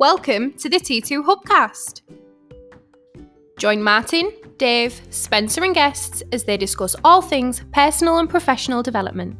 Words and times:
Welcome 0.00 0.54
to 0.54 0.70
the 0.70 0.78
T2 0.78 1.26
Hubcast. 1.26 2.00
Join 3.58 3.82
Martin, 3.82 4.32
Dave, 4.56 4.98
Spencer, 5.10 5.62
and 5.62 5.74
guests 5.74 6.22
as 6.32 6.44
they 6.44 6.56
discuss 6.56 6.96
all 7.04 7.20
things 7.20 7.62
personal 7.74 8.16
and 8.16 8.26
professional 8.26 8.82
development. 8.82 9.36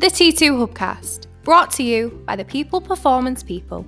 The 0.00 0.06
T2 0.06 0.66
Hubcast, 0.66 1.26
brought 1.42 1.70
to 1.72 1.82
you 1.82 2.22
by 2.24 2.34
the 2.34 2.46
People 2.46 2.80
Performance 2.80 3.42
People. 3.42 3.84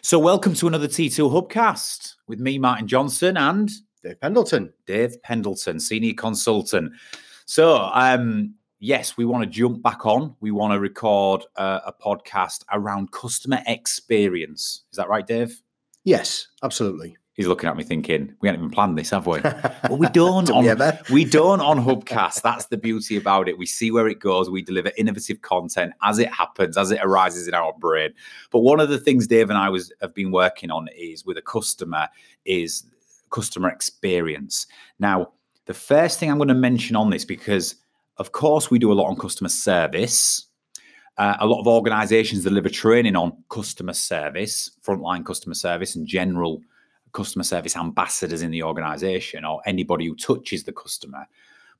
So, 0.00 0.18
welcome 0.18 0.54
to 0.54 0.68
another 0.68 0.88
T2 0.88 1.30
Hubcast 1.30 2.14
with 2.26 2.40
me, 2.40 2.58
Martin 2.58 2.88
Johnson, 2.88 3.36
and 3.36 3.70
Dave 4.02 4.18
Pendleton. 4.22 4.72
Dave 4.86 5.22
Pendleton, 5.22 5.80
senior 5.80 6.14
consultant. 6.14 6.92
So, 7.44 7.90
um, 7.92 8.54
yes, 8.80 9.16
we 9.16 9.24
want 9.24 9.44
to 9.44 9.50
jump 9.50 9.82
back 9.82 10.04
on. 10.04 10.34
We 10.40 10.50
want 10.50 10.72
to 10.72 10.80
record 10.80 11.44
uh, 11.56 11.80
a 11.86 11.92
podcast 11.92 12.64
around 12.72 13.12
customer 13.12 13.60
experience. 13.66 14.82
Is 14.90 14.96
that 14.96 15.08
right, 15.08 15.26
Dave? 15.26 15.62
Yes, 16.04 16.48
absolutely. 16.62 17.16
He's 17.34 17.46
looking 17.46 17.70
at 17.70 17.76
me 17.76 17.84
thinking, 17.84 18.34
we 18.40 18.48
haven't 18.48 18.60
even 18.60 18.70
planned 18.70 18.98
this, 18.98 19.10
have 19.10 19.26
we? 19.26 19.40
Well, 19.88 19.96
we 19.96 20.08
don't. 20.08 20.46
Do 20.46 20.54
on, 20.56 20.64
we 21.10 21.14
we 21.14 21.24
don't 21.24 21.60
on 21.60 21.78
Hubcast. 21.78 22.42
That's 22.42 22.66
the 22.66 22.76
beauty 22.76 23.16
about 23.16 23.48
it. 23.48 23.56
We 23.56 23.66
see 23.66 23.90
where 23.90 24.08
it 24.08 24.18
goes. 24.18 24.50
We 24.50 24.60
deliver 24.62 24.90
innovative 24.98 25.40
content 25.40 25.92
as 26.02 26.18
it 26.18 26.30
happens, 26.32 26.76
as 26.76 26.90
it 26.90 27.00
arises 27.02 27.48
in 27.48 27.54
our 27.54 27.72
brain. 27.72 28.10
But 28.50 28.60
one 28.60 28.80
of 28.80 28.88
the 28.88 28.98
things 28.98 29.26
Dave 29.26 29.48
and 29.48 29.58
I 29.58 29.70
was 29.70 29.92
have 30.02 30.14
been 30.14 30.32
working 30.32 30.70
on 30.70 30.88
is 30.94 31.24
with 31.24 31.38
a 31.38 31.42
customer 31.42 32.08
is 32.44 32.84
customer 33.30 33.70
experience. 33.70 34.66
Now, 34.98 35.32
the 35.66 35.74
first 35.74 36.18
thing 36.18 36.30
I'm 36.30 36.36
going 36.36 36.48
to 36.48 36.54
mention 36.54 36.96
on 36.96 37.10
this 37.10 37.24
because, 37.24 37.76
of 38.20 38.32
course, 38.32 38.70
we 38.70 38.78
do 38.78 38.92
a 38.92 38.94
lot 38.94 39.08
on 39.08 39.16
customer 39.16 39.48
service. 39.48 40.46
Uh, 41.16 41.36
a 41.40 41.46
lot 41.46 41.58
of 41.58 41.66
organizations 41.66 42.44
deliver 42.44 42.68
training 42.68 43.16
on 43.16 43.32
customer 43.48 43.94
service, 43.94 44.70
frontline 44.82 45.24
customer 45.24 45.54
service, 45.54 45.96
and 45.96 46.06
general 46.06 46.60
customer 47.12 47.44
service 47.44 47.76
ambassadors 47.76 48.42
in 48.42 48.50
the 48.50 48.62
organization 48.62 49.44
or 49.44 49.62
anybody 49.64 50.06
who 50.06 50.14
touches 50.14 50.64
the 50.64 50.72
customer. 50.72 51.26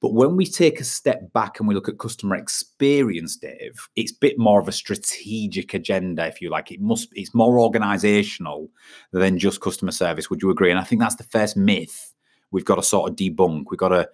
But 0.00 0.14
when 0.14 0.34
we 0.34 0.47
take 0.47 0.80
a 0.80 0.84
step 0.84 1.30
back 1.34 1.58
and 1.58 1.69
we 1.69 1.74
look 1.74 1.91
at 1.91 1.98
customer 1.98 2.36
experience, 2.36 3.36
Dave, 3.36 3.78
it's 3.94 4.12
a 4.12 4.19
bit 4.19 4.38
more 4.38 4.60
of 4.60 4.66
a 4.66 4.72
strategic 4.72 5.75
agenda, 5.75 6.27
if 6.27 6.41
you 6.41 6.48
like. 6.48 6.72
It 6.72 6.80
must 6.80 7.10
it's 7.12 7.34
more 7.34 7.60
organizational 7.60 8.70
than 9.12 9.38
just 9.38 9.60
customer 9.60 9.92
service. 9.92 10.30
Would 10.30 10.41
you 10.41 10.48
agree? 10.48 10.70
And 10.70 10.80
I 10.80 10.84
think 10.84 11.02
that's 11.02 11.16
the 11.16 11.25
first 11.25 11.54
myth 11.54 12.14
we've 12.50 12.64
got 12.64 12.77
to 12.77 12.82
sort 12.82 13.10
of 13.10 13.16
debunk. 13.16 13.64
We've 13.70 13.78
got 13.78 13.91
to 13.91 14.08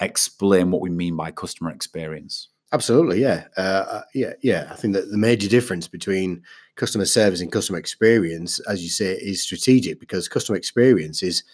explain 0.00 0.70
what 0.70 0.80
we 0.80 0.90
mean 0.90 1.16
by 1.16 1.30
customer 1.30 1.70
experience. 1.70 2.48
Absolutely, 2.72 3.20
yeah, 3.22 3.44
uh, 3.56 4.02
yeah, 4.14 4.32
yeah. 4.42 4.68
I 4.70 4.74
think 4.74 4.94
that 4.94 5.10
the 5.10 5.16
major 5.18 5.48
difference 5.48 5.88
between 5.88 6.42
customer 6.74 7.04
service 7.04 7.40
and 7.40 7.52
customer 7.52 7.78
experience, 7.78 8.58
as 8.60 8.82
you 8.82 8.88
say, 8.90 9.12
is 9.14 9.42
strategic 9.42 10.00
because 10.00 10.28
customer 10.28 10.56
experience 10.58 11.22
is 11.22 11.44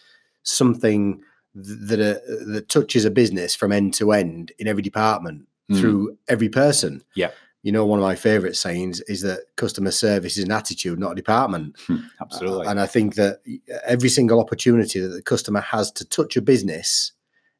something 0.42 1.20
that 1.54 2.00
uh, 2.00 2.52
that 2.52 2.68
touches 2.68 3.04
a 3.04 3.10
business 3.10 3.54
from 3.54 3.72
end 3.72 3.94
to 3.94 4.12
end 4.12 4.52
in 4.58 4.66
every 4.66 4.82
department 4.82 5.46
Mm. 5.70 5.80
through 5.80 6.18
every 6.28 6.48
person. 6.48 7.02
Yeah. 7.14 7.30
You 7.62 7.70
know, 7.70 7.86
one 7.86 8.00
of 8.00 8.02
my 8.02 8.16
favorite 8.16 8.56
sayings 8.56 9.00
is 9.02 9.20
that 9.20 9.40
customer 9.56 9.92
service 9.92 10.36
is 10.36 10.44
an 10.44 10.50
attitude, 10.50 10.98
not 10.98 11.12
a 11.12 11.14
department. 11.14 11.76
Absolutely. 12.20 12.66
Uh, 12.66 12.70
and 12.70 12.80
I 12.80 12.86
think 12.86 13.14
that 13.14 13.40
every 13.86 14.08
single 14.08 14.40
opportunity 14.40 14.98
that 14.98 15.08
the 15.08 15.22
customer 15.22 15.60
has 15.60 15.92
to 15.92 16.04
touch 16.04 16.36
a 16.36 16.42
business, 16.42 17.12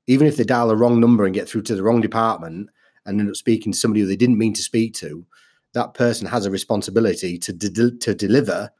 even 0.07 0.27
if 0.27 0.37
they 0.37 0.45
dial 0.45 0.69
the 0.69 0.77
wrong 0.77 1.01
number 1.01 1.25
and 1.25 1.35
get 1.35 1.49
through 1.49 1.63
to 1.63 1.75
the 1.75 1.83
wrong 1.83 2.01
department 2.01 2.71
and 3.07 3.21
end 3.21 3.29
up 3.29 3.37
speaking 3.37 3.73
to 3.73 3.79
somebody 3.79 4.01
who 4.01 4.07
they 4.07 4.17
didn't 4.17 4.39
mean 4.39 4.53
to 4.53 4.63
speak 4.63 4.95
to, 4.95 5.27
that 5.75 5.95
person 5.95 6.27
has 6.27 6.47
a 6.47 6.51
responsibility 6.51 7.39
to 7.39 7.53
de- 7.53 7.97
to 7.99 8.15
deliver 8.15 8.71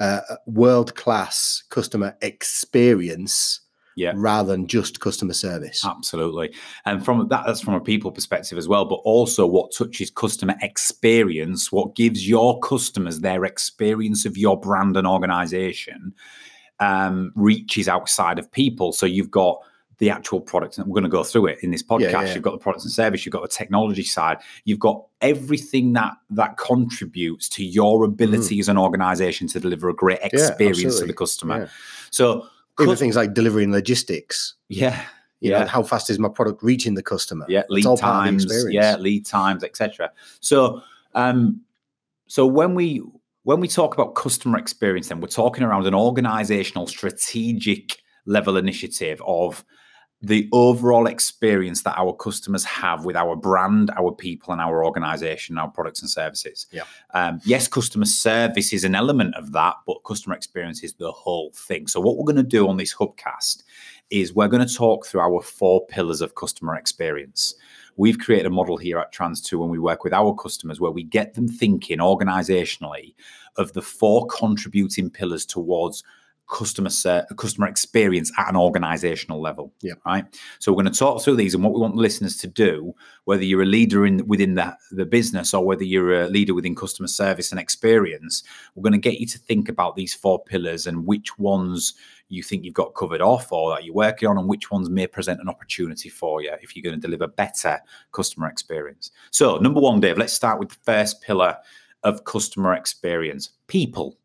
uh, 0.00 0.20
world 0.46 0.94
class 0.94 1.62
customer 1.70 2.16
experience 2.20 3.60
yeah. 3.96 4.12
rather 4.16 4.52
than 4.52 4.66
just 4.66 5.00
customer 5.00 5.34
service. 5.34 5.84
Absolutely. 5.84 6.52
And 6.84 7.04
from 7.04 7.28
that, 7.28 7.44
that's 7.46 7.60
from 7.60 7.74
a 7.74 7.80
people 7.80 8.10
perspective 8.10 8.58
as 8.58 8.66
well, 8.66 8.84
but 8.84 8.96
also 8.96 9.46
what 9.46 9.72
touches 9.72 10.10
customer 10.10 10.56
experience, 10.62 11.70
what 11.70 11.94
gives 11.94 12.28
your 12.28 12.58
customers 12.60 13.20
their 13.20 13.44
experience 13.44 14.24
of 14.24 14.36
your 14.36 14.58
brand 14.58 14.96
and 14.96 15.06
organization 15.06 16.12
um, 16.80 17.32
reaches 17.36 17.88
outside 17.88 18.38
of 18.38 18.50
people. 18.50 18.92
So 18.92 19.06
you've 19.06 19.30
got 19.30 19.60
the 19.98 20.10
actual 20.10 20.40
products, 20.40 20.76
and 20.78 20.86
we're 20.86 20.94
going 20.94 21.04
to 21.04 21.08
go 21.08 21.22
through 21.24 21.46
it 21.46 21.58
in 21.62 21.70
this 21.70 21.82
podcast. 21.82 22.00
Yeah, 22.12 22.22
yeah. 22.22 22.34
You've 22.34 22.42
got 22.42 22.52
the 22.52 22.58
products 22.58 22.84
and 22.84 22.92
service, 22.92 23.24
you've 23.24 23.32
got 23.32 23.42
the 23.42 23.48
technology 23.48 24.02
side, 24.02 24.38
you've 24.64 24.78
got 24.80 25.04
everything 25.20 25.92
that 25.94 26.14
that 26.30 26.56
contributes 26.58 27.48
to 27.50 27.64
your 27.64 28.04
ability 28.04 28.58
as 28.60 28.68
an 28.68 28.76
organization 28.78 29.46
to 29.48 29.60
deliver 29.60 29.88
a 29.88 29.94
great 29.94 30.18
experience 30.22 30.98
to 30.98 31.04
Mm. 31.04 31.08
the 31.08 31.12
customer. 31.14 31.58
Yeah. 31.60 31.68
So, 32.10 32.46
Even 32.80 32.96
things 32.96 33.14
like 33.16 33.34
delivering 33.34 33.70
logistics. 33.72 34.54
yeah, 34.68 35.00
You 35.40 35.50
yeah. 35.52 35.60
know, 35.60 35.66
how 35.66 35.82
fast 35.84 36.10
is 36.10 36.18
my 36.18 36.28
product 36.28 36.62
reaching 36.62 36.94
the 36.94 37.02
customer? 37.02 37.44
yeah 37.48 37.62
lead 37.68 37.86
all 37.86 37.96
part 37.96 38.14
of 38.16 38.24
the 38.24 38.30
times 38.30 38.44
experience. 38.44 38.74
yeah 38.74 38.96
lead 38.96 39.24
times 39.26 39.62
etc 39.62 40.10
so 40.40 40.80
um 41.14 41.60
so 42.26 42.46
when 42.46 42.74
we 42.74 43.00
when 43.44 43.60
we 43.60 43.68
talk 43.68 43.94
about 43.94 44.14
customer 44.14 44.58
experience 44.58 45.08
then 45.08 45.20
we're 45.20 45.28
talking 45.28 45.62
around 45.62 45.86
an 45.86 45.94
organizational 45.94 46.86
strategic 46.88 47.98
level 48.26 48.56
initiative 48.56 49.20
of 49.26 49.64
the 50.26 50.48
overall 50.52 51.06
experience 51.06 51.82
that 51.82 51.98
our 51.98 52.12
customers 52.14 52.64
have 52.64 53.04
with 53.04 53.16
our 53.16 53.36
brand, 53.36 53.90
our 53.96 54.12
people, 54.12 54.52
and 54.52 54.60
our 54.60 54.84
organization, 54.84 55.58
our 55.58 55.68
products 55.68 56.00
and 56.00 56.10
services. 56.10 56.66
Yeah. 56.70 56.84
Um, 57.12 57.40
yes, 57.44 57.68
customer 57.68 58.06
service 58.06 58.72
is 58.72 58.84
an 58.84 58.94
element 58.94 59.34
of 59.34 59.52
that, 59.52 59.74
but 59.86 60.04
customer 60.04 60.34
experience 60.34 60.82
is 60.82 60.94
the 60.94 61.12
whole 61.12 61.50
thing. 61.54 61.86
So, 61.86 62.00
what 62.00 62.16
we're 62.16 62.24
going 62.24 62.36
to 62.36 62.42
do 62.42 62.68
on 62.68 62.76
this 62.76 62.94
Hubcast 62.94 63.62
is 64.10 64.34
we're 64.34 64.48
going 64.48 64.66
to 64.66 64.74
talk 64.74 65.06
through 65.06 65.20
our 65.20 65.42
four 65.42 65.86
pillars 65.86 66.20
of 66.20 66.34
customer 66.34 66.74
experience. 66.76 67.54
We've 67.96 68.18
created 68.18 68.46
a 68.46 68.50
model 68.50 68.76
here 68.76 68.98
at 68.98 69.12
Trans2 69.12 69.58
when 69.58 69.70
we 69.70 69.78
work 69.78 70.04
with 70.04 70.12
our 70.12 70.34
customers 70.34 70.80
where 70.80 70.90
we 70.90 71.04
get 71.04 71.34
them 71.34 71.46
thinking 71.46 71.98
organizationally 71.98 73.14
of 73.56 73.72
the 73.72 73.82
four 73.82 74.26
contributing 74.26 75.10
pillars 75.10 75.46
towards 75.46 76.02
customer 76.48 76.90
ser- 76.90 77.26
customer 77.36 77.66
experience 77.66 78.30
at 78.38 78.48
an 78.48 78.56
organizational 78.56 79.40
level. 79.40 79.72
Yeah. 79.82 79.94
Right. 80.04 80.24
So 80.58 80.72
we're 80.72 80.82
going 80.82 80.92
to 80.92 80.98
talk 80.98 81.22
through 81.22 81.36
these 81.36 81.54
and 81.54 81.64
what 81.64 81.72
we 81.72 81.80
want 81.80 81.96
the 81.96 82.02
listeners 82.02 82.36
to 82.38 82.46
do, 82.46 82.94
whether 83.24 83.44
you're 83.44 83.62
a 83.62 83.66
leader 83.66 84.04
in 84.06 84.26
within 84.26 84.54
the, 84.54 84.76
the 84.90 85.06
business 85.06 85.54
or 85.54 85.64
whether 85.64 85.84
you're 85.84 86.22
a 86.22 86.28
leader 86.28 86.54
within 86.54 86.74
customer 86.74 87.08
service 87.08 87.50
and 87.50 87.60
experience, 87.60 88.42
we're 88.74 88.82
going 88.82 88.92
to 88.92 88.98
get 88.98 89.20
you 89.20 89.26
to 89.26 89.38
think 89.38 89.68
about 89.68 89.96
these 89.96 90.14
four 90.14 90.42
pillars 90.44 90.86
and 90.86 91.06
which 91.06 91.38
ones 91.38 91.94
you 92.28 92.42
think 92.42 92.64
you've 92.64 92.74
got 92.74 92.94
covered 92.94 93.20
off 93.20 93.52
or 93.52 93.70
that 93.70 93.84
you're 93.84 93.94
working 93.94 94.28
on 94.28 94.38
and 94.38 94.48
which 94.48 94.70
ones 94.70 94.88
may 94.88 95.06
present 95.06 95.40
an 95.40 95.48
opportunity 95.48 96.08
for 96.08 96.42
you 96.42 96.52
if 96.62 96.74
you're 96.74 96.82
going 96.82 96.98
to 96.98 97.06
deliver 97.06 97.26
better 97.26 97.78
customer 98.12 98.48
experience. 98.48 99.10
So, 99.30 99.58
number 99.58 99.80
one, 99.80 100.00
Dave, 100.00 100.18
let's 100.18 100.32
start 100.32 100.58
with 100.58 100.70
the 100.70 100.78
first 100.84 101.20
pillar 101.20 101.56
of 102.02 102.24
customer 102.24 102.74
experience 102.74 103.50
people, 103.66 104.18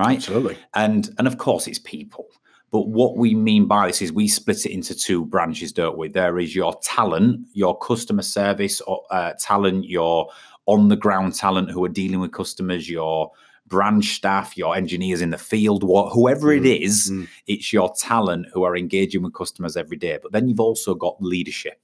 right? 0.00 0.16
Absolutely. 0.16 0.56
And 0.74 1.10
and 1.18 1.26
of 1.26 1.38
course 1.38 1.66
it's 1.68 1.78
people. 1.78 2.26
But 2.72 2.86
what 2.88 3.16
we 3.16 3.34
mean 3.34 3.66
by 3.66 3.88
this 3.88 4.00
is 4.00 4.12
we 4.12 4.28
split 4.28 4.64
it 4.64 4.70
into 4.72 4.94
two 4.94 5.26
branches, 5.26 5.72
don't 5.72 5.98
we? 5.98 6.08
There 6.08 6.38
is 6.38 6.54
your 6.54 6.72
talent, 6.82 7.46
your 7.52 7.76
customer 7.78 8.22
service 8.22 8.80
or 8.82 9.02
uh, 9.10 9.32
talent, 9.40 9.86
your 9.86 10.28
on 10.66 10.88
the 10.88 10.96
ground 10.96 11.34
talent 11.34 11.70
who 11.70 11.84
are 11.84 11.88
dealing 11.88 12.20
with 12.20 12.32
customers, 12.32 12.88
your 12.88 13.32
branch 13.66 14.14
staff, 14.16 14.56
your 14.56 14.76
engineers 14.76 15.20
in 15.20 15.30
the 15.30 15.38
field, 15.38 15.82
what 15.82 16.12
whoever 16.12 16.52
it 16.52 16.62
Mm, 16.62 16.80
is, 16.82 17.10
mm. 17.10 17.28
it's 17.46 17.72
your 17.72 17.92
talent 17.98 18.46
who 18.52 18.62
are 18.62 18.76
engaging 18.76 19.22
with 19.22 19.34
customers 19.34 19.76
every 19.76 19.96
day. 19.96 20.18
But 20.22 20.32
then 20.32 20.48
you've 20.48 20.60
also 20.60 20.94
got 20.94 21.16
leadership. 21.20 21.80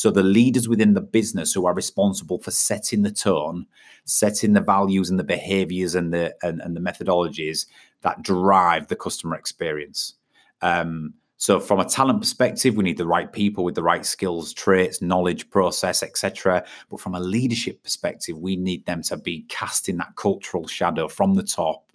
So 0.00 0.10
the 0.10 0.22
leaders 0.22 0.66
within 0.66 0.94
the 0.94 1.02
business 1.02 1.52
who 1.52 1.66
are 1.66 1.74
responsible 1.74 2.38
for 2.38 2.50
setting 2.50 3.02
the 3.02 3.10
tone, 3.10 3.66
setting 4.06 4.54
the 4.54 4.62
values 4.62 5.10
and 5.10 5.18
the 5.18 5.24
behaviors 5.24 5.94
and 5.94 6.10
the 6.10 6.34
and, 6.42 6.62
and 6.62 6.74
the 6.74 6.80
methodologies 6.80 7.66
that 8.00 8.22
drive 8.22 8.88
the 8.88 8.96
customer 8.96 9.36
experience. 9.36 10.14
Um, 10.62 11.12
so 11.36 11.60
from 11.60 11.80
a 11.80 11.84
talent 11.84 12.22
perspective, 12.22 12.76
we 12.76 12.84
need 12.84 12.96
the 12.96 13.06
right 13.06 13.30
people 13.30 13.62
with 13.62 13.74
the 13.74 13.82
right 13.82 14.06
skills, 14.06 14.54
traits, 14.54 15.02
knowledge, 15.02 15.50
process, 15.50 16.02
etc. 16.02 16.64
But 16.88 16.98
from 16.98 17.14
a 17.14 17.20
leadership 17.20 17.82
perspective, 17.82 18.38
we 18.38 18.56
need 18.56 18.86
them 18.86 19.02
to 19.02 19.18
be 19.18 19.44
casting 19.50 19.98
that 19.98 20.16
cultural 20.16 20.66
shadow 20.66 21.08
from 21.08 21.34
the 21.34 21.42
top 21.42 21.92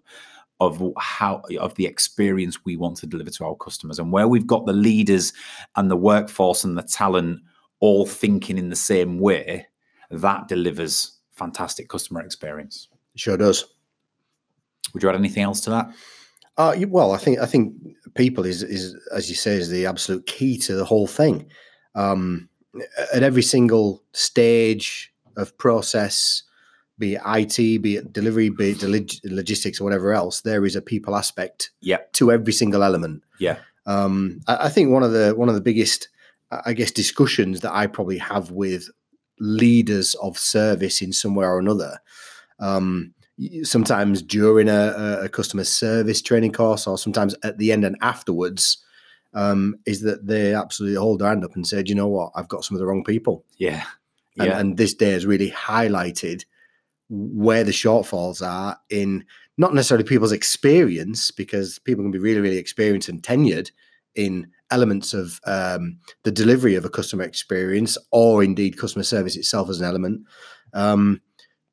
of 0.60 0.80
how 1.00 1.42
of 1.60 1.74
the 1.74 1.88
experience 1.88 2.64
we 2.66 2.78
want 2.78 2.98
to 2.98 3.08
deliver 3.08 3.32
to 3.32 3.46
our 3.46 3.56
customers 3.56 3.98
and 3.98 4.12
where 4.12 4.28
we've 4.28 4.46
got 4.46 4.68
the 4.68 4.74
leaders 4.74 5.34
and 5.76 5.90
the 5.90 5.98
workforce 5.98 6.64
and 6.64 6.78
the 6.78 6.84
talent 6.84 7.42
all 7.80 8.06
thinking 8.06 8.58
in 8.58 8.70
the 8.70 8.76
same 8.76 9.20
way 9.20 9.68
that 10.12 10.48
delivers 10.48 11.18
fantastic 11.34 11.90
customer 11.90 12.22
experience 12.22 12.88
Sure 13.16 13.38
does. 13.38 13.66
would 14.94 15.04
you 15.04 15.10
add 15.10 15.16
anything 15.16 15.44
else 15.44 15.62
to 15.62 15.70
that 15.72 15.90
Uh, 16.58 16.74
well, 16.88 17.12
I 17.12 17.18
think 17.18 17.40
I 17.40 17.46
think 17.46 17.74
people 18.14 18.46
is 18.46 18.64
is 18.64 18.96
as 19.12 19.30
you 19.30 19.36
say 19.36 19.58
is 19.58 19.68
the 19.70 19.86
absolute 19.86 20.26
key 20.26 20.58
to 20.60 20.74
the 20.76 20.86
whole 20.86 21.06
thing. 21.08 21.48
Um, 21.96 22.48
at 23.14 23.24
every 23.24 23.42
single 23.44 24.02
stage 24.14 25.12
of 25.36 25.58
process, 25.58 26.44
be 26.98 27.16
it 27.16 27.22
IT, 27.26 27.82
be 27.82 27.98
it 27.98 28.14
delivery, 28.14 28.50
be 28.50 28.72
it 28.72 28.82
log- 28.84 29.20
logistics 29.26 29.82
or 29.82 29.84
whatever 29.84 30.14
else, 30.14 30.42
there 30.42 30.66
is 30.66 30.76
a 30.78 30.82
people 30.82 31.14
aspect 31.16 31.72
Yeah. 31.82 32.00
to 32.14 32.32
every 32.32 32.54
single 32.54 32.84
element. 32.84 33.24
Yeah. 33.40 33.58
Um, 33.86 34.40
I, 34.48 34.68
I 34.68 34.70
think 34.70 34.92
one 34.92 35.04
of 35.04 35.12
the 35.12 35.34
one 35.36 35.50
of 35.50 35.56
the 35.56 35.62
biggest, 35.70 36.08
I 36.52 36.74
guess, 36.74 36.92
discussions 36.92 37.62
that 37.62 37.74
I 37.74 37.88
probably 37.88 38.18
have 38.20 38.52
with 38.52 38.90
leaders 39.40 40.16
of 40.16 40.38
service 40.38 41.02
in 41.02 41.12
some 41.12 41.36
way 41.36 41.46
or 41.46 41.60
another. 41.60 42.00
Um, 42.60 43.14
sometimes 43.64 44.22
during 44.22 44.70
a, 44.70 45.20
a- 45.24 45.30
customer 45.30 45.64
service 45.66 46.22
training 46.22 46.54
course, 46.54 46.88
or 46.88 46.98
sometimes 46.98 47.36
at 47.44 47.58
the 47.58 47.72
end 47.72 47.84
and 47.84 47.98
afterwards, 48.02 48.78
um, 49.34 49.76
is 49.86 50.02
that 50.02 50.26
they 50.28 50.54
absolutely 50.54 50.96
hold 50.96 51.20
their 51.20 51.28
hand 51.28 51.44
up 51.44 51.56
and 51.56 51.68
say, 51.68 51.84
"Do 51.84 51.90
you 51.90 51.96
know 51.96 52.08
what? 52.08 52.32
I've 52.36 52.48
got 52.48 52.64
some 52.64 52.76
of 52.76 52.80
the 52.80 52.86
wrong 52.86 53.04
people." 53.04 53.44
Yeah. 53.58 53.84
And, 54.38 54.48
Yeah. 54.48 54.60
and 54.60 54.78
this 54.78 54.94
day 54.94 55.12
has 55.12 55.26
really 55.26 55.52
highlighted 55.52 56.46
where 57.10 57.64
the 57.64 57.72
shortfalls 57.72 58.46
are 58.46 58.78
in 58.90 59.26
not 59.58 59.74
necessarily 59.74 60.04
people's 60.06 60.32
experience, 60.32 61.32
because 61.32 61.80
people 61.80 62.04
can 62.04 62.12
be 62.12 62.20
really, 62.20 62.42
really 62.42 62.58
experienced 62.58 63.10
and 63.10 63.22
tenured 63.22 63.72
in 64.16 64.48
elements 64.72 65.14
of 65.14 65.40
um, 65.46 65.98
the 66.24 66.32
delivery 66.32 66.76
of 66.76 66.86
a 66.86 66.90
customer 66.90 67.24
experience 67.24 67.98
or 68.12 68.44
indeed 68.44 68.78
customer 68.78 69.04
service 69.04 69.36
itself 69.36 69.70
as 69.70 69.80
an 69.80 69.86
element. 69.86 70.22
Um, 70.74 71.22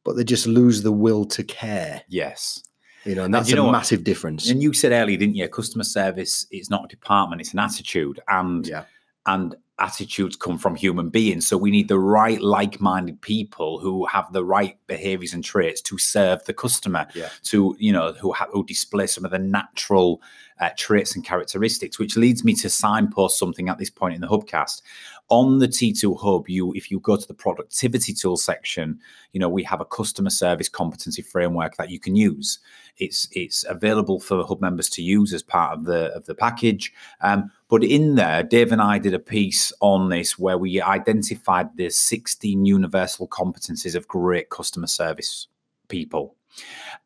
but 0.04 0.16
they 0.16 0.24
just 0.24 0.46
lose 0.46 0.82
the 0.82 0.92
will 0.92 1.24
to 1.26 1.42
care, 1.44 2.02
yes. 2.08 2.62
you 3.04 3.14
know, 3.14 3.22
and 3.24 3.34
And 3.34 3.34
that's 3.34 3.52
know 3.54 3.62
a 3.62 3.66
what? 3.66 3.72
massive 3.72 4.04
difference. 4.04 4.50
And 4.50 4.62
you 4.62 4.72
said 4.72 4.92
earlier, 4.92 5.16
didn't 5.16 5.36
you? 5.36 5.48
Customer 5.48 5.84
service 5.84 6.46
is 6.50 6.70
not 6.70 6.84
a 6.84 6.88
department; 6.88 7.40
it's 7.40 7.52
an 7.52 7.60
attitude, 7.60 8.20
and 8.28 8.66
Yeah. 8.66 8.84
and 9.26 9.54
attitudes 9.78 10.36
come 10.36 10.58
from 10.58 10.76
human 10.76 11.08
beings. 11.08 11.46
So 11.46 11.56
we 11.56 11.70
need 11.70 11.88
the 11.88 11.98
right, 11.98 12.40
like-minded 12.40 13.20
people 13.20 13.78
who 13.80 14.06
have 14.06 14.32
the 14.32 14.44
right 14.44 14.76
behaviors 14.86 15.32
and 15.32 15.42
traits 15.42 15.80
to 15.82 15.98
serve 15.98 16.44
the 16.44 16.52
customer. 16.52 17.06
Yeah. 17.14 17.28
To 17.44 17.74
you 17.78 17.92
know, 17.92 18.12
who 18.12 18.32
ha- 18.32 18.48
who 18.52 18.64
display 18.64 19.06
some 19.06 19.24
of 19.24 19.30
the 19.30 19.38
natural 19.38 20.20
uh, 20.60 20.70
traits 20.76 21.16
and 21.16 21.24
characteristics, 21.24 21.98
which 21.98 22.16
leads 22.16 22.44
me 22.44 22.54
to 22.54 22.70
signpost 22.70 23.38
something 23.38 23.69
at 23.69 23.78
this 23.78 23.90
point 23.90 24.14
in 24.14 24.20
the 24.20 24.28
hubcast. 24.28 24.82
On 25.32 25.61
the 25.61 25.67
T2 25.67 26.20
Hub, 26.20 26.46
you 26.46 26.75
if 26.75 26.90
you 26.90 27.00
go 27.00 27.17
to 27.17 27.26
the 27.26 27.32
productivity 27.32 28.12
tool 28.12 28.37
section, 28.37 29.00
you 29.32 29.40
know 29.40 29.49
we 29.49 29.62
have 29.62 29.81
a 29.81 29.87
customer 29.87 30.29
service 30.29 30.69
competency 30.69 31.23
framework 31.23 31.79
that 31.79 31.88
you 31.88 31.99
can 31.99 32.14
use. 32.14 32.58
It's 32.99 33.29
it's 33.32 33.64
available 33.67 34.20
for 34.20 34.44
hub 34.44 34.61
members 34.61 34.90
to 34.90 35.02
use 35.02 35.32
as 35.32 35.43
part 35.43 35.73
of 35.73 35.84
the 35.84 36.12
of 36.14 36.26
the 36.26 36.34
package. 36.34 36.93
Um, 37.23 37.50
but 37.70 37.82
in 37.82 38.17
there, 38.17 38.43
Dave 38.43 38.73
and 38.73 38.82
I 38.82 38.99
did 38.99 39.14
a 39.14 39.19
piece 39.19 39.73
on 39.81 40.11
this 40.11 40.38
where 40.38 40.58
we 40.58 40.82
identified 40.82 41.78
the 41.78 41.88
16 41.88 42.67
universal 42.67 43.26
competencies 43.26 43.94
of 43.94 44.06
great 44.06 44.50
customer 44.50 44.87
service 44.87 45.46
people, 45.88 46.37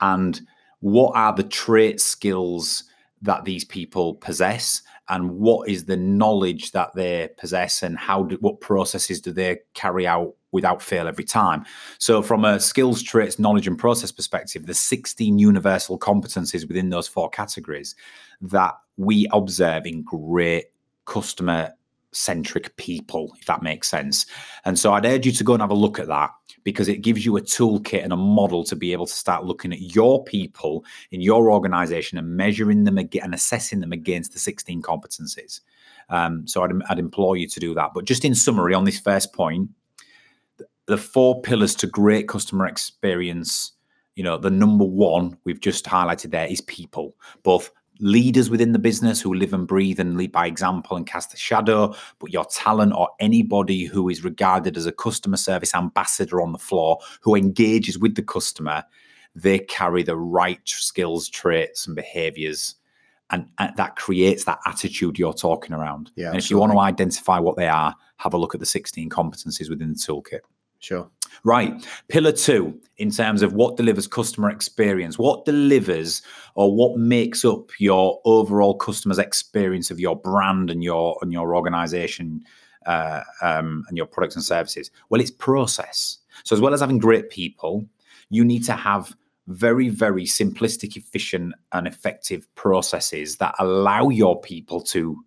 and 0.00 0.40
what 0.80 1.14
are 1.14 1.32
the 1.32 1.44
trait 1.44 2.00
skills 2.00 2.82
that 3.22 3.44
these 3.44 3.64
people 3.64 4.14
possess 4.14 4.82
and 5.08 5.38
what 5.38 5.68
is 5.68 5.84
the 5.84 5.96
knowledge 5.96 6.72
that 6.72 6.94
they 6.94 7.28
possess 7.38 7.82
and 7.82 7.96
how 7.96 8.24
do, 8.24 8.36
what 8.40 8.60
processes 8.60 9.20
do 9.20 9.32
they 9.32 9.58
carry 9.74 10.06
out 10.06 10.34
without 10.52 10.82
fail 10.82 11.06
every 11.06 11.24
time? 11.24 11.64
So 11.98 12.22
from 12.22 12.44
a 12.44 12.58
skills 12.58 13.02
traits 13.02 13.38
knowledge 13.38 13.68
and 13.68 13.78
process 13.78 14.10
perspective 14.10 14.66
the 14.66 14.74
16 14.74 15.38
universal 15.38 15.98
competencies 15.98 16.66
within 16.66 16.90
those 16.90 17.06
four 17.06 17.30
categories 17.30 17.94
that 18.40 18.74
we 18.96 19.28
observe 19.32 19.86
in 19.86 20.02
great 20.02 20.66
customer 21.04 21.72
centric 22.16 22.76
people 22.76 23.34
if 23.38 23.46
that 23.46 23.62
makes 23.62 23.88
sense 23.88 24.26
and 24.64 24.78
so 24.78 24.92
i'd 24.94 25.06
urge 25.06 25.26
you 25.26 25.32
to 25.32 25.44
go 25.44 25.52
and 25.52 25.60
have 25.60 25.70
a 25.70 25.74
look 25.74 25.98
at 25.98 26.06
that 26.06 26.30
because 26.66 26.88
it 26.88 27.00
gives 27.00 27.24
you 27.24 27.36
a 27.36 27.40
toolkit 27.40 28.02
and 28.02 28.12
a 28.12 28.16
model 28.16 28.64
to 28.64 28.74
be 28.74 28.92
able 28.92 29.06
to 29.06 29.12
start 29.12 29.44
looking 29.44 29.72
at 29.72 29.94
your 29.94 30.24
people 30.24 30.84
in 31.12 31.20
your 31.20 31.52
organization 31.52 32.18
and 32.18 32.36
measuring 32.36 32.82
them 32.82 32.98
and 32.98 33.34
assessing 33.34 33.78
them 33.78 33.92
against 33.92 34.32
the 34.32 34.38
16 34.40 34.82
competencies. 34.82 35.60
Um, 36.08 36.44
so 36.44 36.64
I'd, 36.64 36.72
I'd 36.90 36.98
implore 36.98 37.36
you 37.36 37.46
to 37.46 37.60
do 37.60 37.72
that. 37.74 37.92
But 37.94 38.04
just 38.04 38.24
in 38.24 38.34
summary, 38.34 38.74
on 38.74 38.82
this 38.82 38.98
first 38.98 39.32
point, 39.32 39.70
the 40.86 40.98
four 40.98 41.40
pillars 41.40 41.76
to 41.76 41.86
great 41.86 42.26
customer 42.26 42.66
experience, 42.66 43.70
you 44.16 44.24
know, 44.24 44.36
the 44.36 44.50
number 44.50 44.84
one 44.84 45.38
we've 45.44 45.60
just 45.60 45.84
highlighted 45.84 46.32
there 46.32 46.48
is 46.48 46.62
people, 46.62 47.14
both 47.44 47.70
leaders 48.00 48.50
within 48.50 48.72
the 48.72 48.78
business 48.78 49.20
who 49.20 49.34
live 49.34 49.52
and 49.52 49.66
breathe 49.66 50.00
and 50.00 50.16
lead 50.16 50.32
by 50.32 50.46
example 50.46 50.96
and 50.96 51.06
cast 51.06 51.34
a 51.34 51.36
shadow, 51.36 51.94
but 52.18 52.32
your 52.32 52.44
talent 52.46 52.92
or 52.94 53.08
anybody 53.20 53.84
who 53.84 54.08
is 54.08 54.24
regarded 54.24 54.76
as 54.76 54.86
a 54.86 54.92
customer 54.92 55.36
service 55.36 55.74
ambassador 55.74 56.40
on 56.40 56.52
the 56.52 56.58
floor 56.58 56.98
who 57.20 57.34
engages 57.34 57.98
with 57.98 58.14
the 58.14 58.22
customer, 58.22 58.84
they 59.34 59.58
carry 59.58 60.02
the 60.02 60.16
right 60.16 60.60
skills, 60.64 61.28
traits, 61.28 61.86
and 61.86 61.94
behaviors. 61.94 62.76
And, 63.30 63.48
and 63.58 63.76
that 63.76 63.96
creates 63.96 64.44
that 64.44 64.60
attitude 64.66 65.18
you're 65.18 65.34
talking 65.34 65.74
around. 65.74 66.12
Yeah, 66.14 66.28
and 66.28 66.38
if 66.38 66.50
you 66.50 66.58
want 66.58 66.72
to 66.72 66.78
identify 66.78 67.38
what 67.40 67.56
they 67.56 67.68
are, 67.68 67.94
have 68.18 68.34
a 68.34 68.38
look 68.38 68.54
at 68.54 68.60
the 68.60 68.66
16 68.66 69.10
competencies 69.10 69.68
within 69.68 69.92
the 69.92 69.98
toolkit. 69.98 70.40
Sure. 70.78 71.10
Right. 71.44 71.86
Pillar 72.08 72.32
two, 72.32 72.80
in 72.98 73.10
terms 73.10 73.42
of 73.42 73.52
what 73.52 73.76
delivers 73.76 74.06
customer 74.06 74.50
experience, 74.50 75.18
what 75.18 75.44
delivers 75.44 76.22
or 76.54 76.74
what 76.74 76.98
makes 76.98 77.44
up 77.44 77.70
your 77.78 78.20
overall 78.24 78.74
customer's 78.74 79.18
experience 79.18 79.90
of 79.90 80.00
your 80.00 80.16
brand 80.16 80.70
and 80.70 80.82
your 80.82 81.18
and 81.22 81.32
your 81.32 81.54
organization 81.54 82.42
uh, 82.86 83.22
um, 83.42 83.84
and 83.88 83.96
your 83.96 84.06
products 84.06 84.36
and 84.36 84.44
services. 84.44 84.90
Well, 85.08 85.20
it's 85.20 85.30
process. 85.30 86.18
So 86.44 86.54
as 86.54 86.60
well 86.60 86.74
as 86.74 86.80
having 86.80 86.98
great 86.98 87.30
people, 87.30 87.86
you 88.30 88.44
need 88.44 88.64
to 88.64 88.72
have 88.72 89.14
very, 89.48 89.88
very 89.88 90.24
simplistic, 90.24 90.96
efficient, 90.96 91.54
and 91.72 91.86
effective 91.86 92.52
processes 92.54 93.36
that 93.36 93.54
allow 93.58 94.08
your 94.08 94.40
people 94.40 94.80
to 94.80 95.24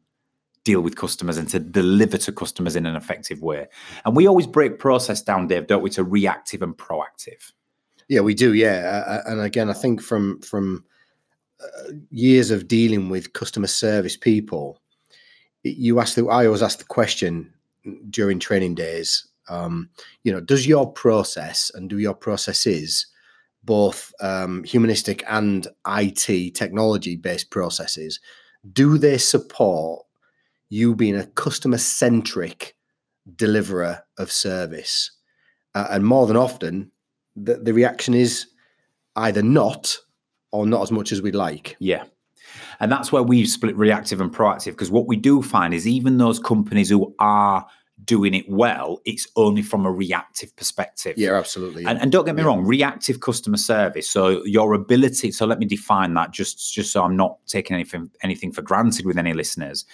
deal 0.69 0.81
with 0.81 0.95
customers 0.95 1.37
and 1.37 1.49
to 1.49 1.59
deliver 1.59 2.15
to 2.15 2.31
customers 2.31 2.75
in 2.75 2.85
an 2.85 2.95
effective 2.95 3.41
way. 3.41 3.65
And 4.05 4.15
we 4.15 4.27
always 4.27 4.45
break 4.45 4.77
process 4.77 5.19
down, 5.19 5.47
Dave, 5.47 5.65
don't 5.65 5.81
we, 5.81 5.89
to 5.91 6.03
reactive 6.03 6.61
and 6.61 6.77
proactive. 6.77 7.51
Yeah, 8.07 8.21
we 8.21 8.35
do. 8.35 8.53
Yeah, 8.53 9.21
and 9.25 9.41
again, 9.41 9.69
I 9.69 9.73
think 9.73 10.01
from 10.01 10.41
from 10.41 10.83
uh, 11.59 11.93
years 12.11 12.51
of 12.51 12.67
dealing 12.67 13.09
with 13.09 13.33
customer 13.33 13.67
service 13.67 14.15
people, 14.17 14.79
you 15.63 15.99
ask 15.99 16.15
the. 16.15 16.27
I 16.27 16.45
always 16.45 16.63
ask 16.63 16.77
the 16.77 16.85
question 16.85 17.51
during 18.09 18.39
training 18.39 18.75
days. 18.75 19.27
Um, 19.49 19.89
you 20.23 20.31
know, 20.31 20.41
does 20.41 20.67
your 20.67 20.91
process 20.91 21.71
and 21.73 21.89
do 21.89 21.97
your 21.97 22.13
processes, 22.13 23.07
both 23.63 24.13
um, 24.21 24.63
humanistic 24.63 25.23
and 25.27 25.67
IT 25.87 26.55
technology 26.55 27.15
based 27.15 27.49
processes, 27.49 28.19
do 28.73 28.97
they 28.97 29.17
support 29.17 30.05
you 30.69 30.95
being 30.95 31.15
a 31.15 31.25
customer 31.25 31.77
centric 31.77 32.75
deliverer 33.35 34.03
of 34.17 34.31
service? 34.31 35.11
Uh, 35.75 35.87
and 35.91 36.05
more 36.05 36.27
than 36.27 36.37
often, 36.37 36.91
the, 37.35 37.55
the 37.55 37.73
reaction 37.73 38.13
is 38.13 38.47
either 39.15 39.41
not 39.43 39.97
or 40.51 40.65
not 40.65 40.81
as 40.81 40.91
much 40.91 41.11
as 41.11 41.21
we'd 41.21 41.35
like. 41.35 41.75
Yeah. 41.79 42.03
And 42.79 42.91
that's 42.91 43.11
where 43.11 43.21
we've 43.21 43.47
split 43.47 43.75
reactive 43.75 44.21
and 44.21 44.33
proactive 44.33 44.71
because 44.71 44.89
what 44.89 45.07
we 45.07 45.15
do 45.15 45.41
find 45.41 45.73
is 45.73 45.87
even 45.87 46.17
those 46.17 46.39
companies 46.39 46.89
who 46.89 47.13
are 47.19 47.65
doing 48.05 48.33
it 48.33 48.45
well, 48.49 49.01
it's 49.05 49.27
only 49.35 49.61
from 49.61 49.85
a 49.85 49.91
reactive 49.91 50.55
perspective. 50.55 51.15
Yeah, 51.17 51.33
absolutely. 51.35 51.85
And, 51.85 51.99
and 52.01 52.11
don't 52.11 52.25
get 52.25 52.35
me 52.35 52.41
Yeah. 52.41 52.47
wrong, 52.47 52.65
reactive 52.65 53.19
customer 53.19 53.57
service. 53.57 54.09
So 54.09 54.43
your 54.45 54.73
ability. 54.73 55.31
So 55.31 55.45
let 55.45 55.59
me 55.59 55.65
define 55.65 56.13
that 56.15 56.31
just 56.31 56.73
just 56.73 56.91
so 56.91 57.03
I'm 57.03 57.17
not 57.17 57.37
taking 57.45 57.75
anything 57.75 58.09
anything 58.23 58.51
for 58.51 58.61
granted 58.61 59.05
with 59.05 59.17
any 59.17 59.33
listeners. 59.33 59.85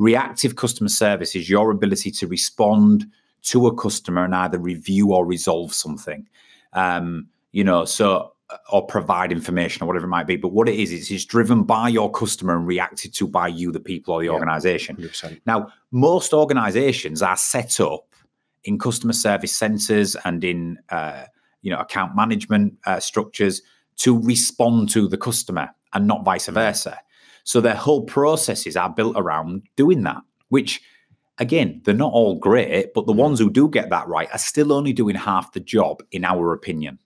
Reactive 0.00 0.56
customer 0.56 0.88
service 0.88 1.36
is 1.36 1.50
your 1.50 1.70
ability 1.70 2.10
to 2.12 2.26
respond 2.26 3.04
to 3.42 3.66
a 3.66 3.74
customer 3.74 4.24
and 4.24 4.34
either 4.34 4.58
review 4.58 5.12
or 5.12 5.26
resolve 5.26 5.74
something. 5.74 6.26
Um, 6.72 7.28
you 7.52 7.64
know, 7.64 7.84
so 7.84 8.32
or 8.72 8.86
provide 8.86 9.30
information 9.30 9.82
or 9.82 9.86
whatever 9.86 10.06
it 10.06 10.08
might 10.08 10.26
be. 10.26 10.36
But 10.36 10.52
what 10.52 10.70
it 10.70 10.74
is, 10.78 10.90
is 10.90 11.10
it's 11.10 11.26
driven 11.26 11.64
by 11.64 11.88
your 11.88 12.10
customer 12.10 12.56
and 12.56 12.66
reacted 12.66 13.12
to 13.14 13.28
by 13.28 13.48
you, 13.48 13.70
the 13.72 13.78
people 13.78 14.14
or 14.14 14.20
the 14.20 14.26
Yeah. 14.28 14.32
organization. 14.32 14.96
100%. 14.96 15.40
Now, 15.44 15.68
most 15.90 16.32
organizations 16.32 17.20
are 17.20 17.36
set 17.36 17.78
up 17.78 18.06
in 18.64 18.78
customer 18.78 19.12
service 19.12 19.54
centers 19.54 20.16
and 20.24 20.42
in 20.44 20.78
uh, 20.88 21.24
you 21.62 21.70
know 21.70 21.78
account 21.78 22.16
management 22.16 22.74
uh, 22.86 23.00
structures 23.00 23.60
to 23.98 24.18
respond 24.18 24.88
to 24.90 25.06
the 25.08 25.18
customer 25.18 25.68
and 25.92 26.06
not 26.06 26.24
vice 26.24 26.48
versa. 26.48 26.98
So 27.50 27.60
their 27.60 27.74
whole 27.74 28.04
processes 28.04 28.76
are 28.76 28.88
built 28.88 29.16
around 29.16 29.62
doing 29.74 30.04
that, 30.04 30.22
which 30.50 30.80
again, 31.38 31.80
they're 31.84 31.92
not 31.92 32.12
all 32.12 32.36
great, 32.36 32.94
but 32.94 33.06
the 33.06 33.12
ones 33.12 33.40
who 33.40 33.50
do 33.50 33.68
get 33.68 33.90
that 33.90 34.06
right 34.06 34.28
are 34.32 34.38
still 34.38 34.72
only 34.72 34.92
doing 34.92 35.16
half 35.16 35.50
the 35.50 35.58
job, 35.58 36.00
in 36.12 36.24
our 36.24 36.52
opinion. 36.52 37.00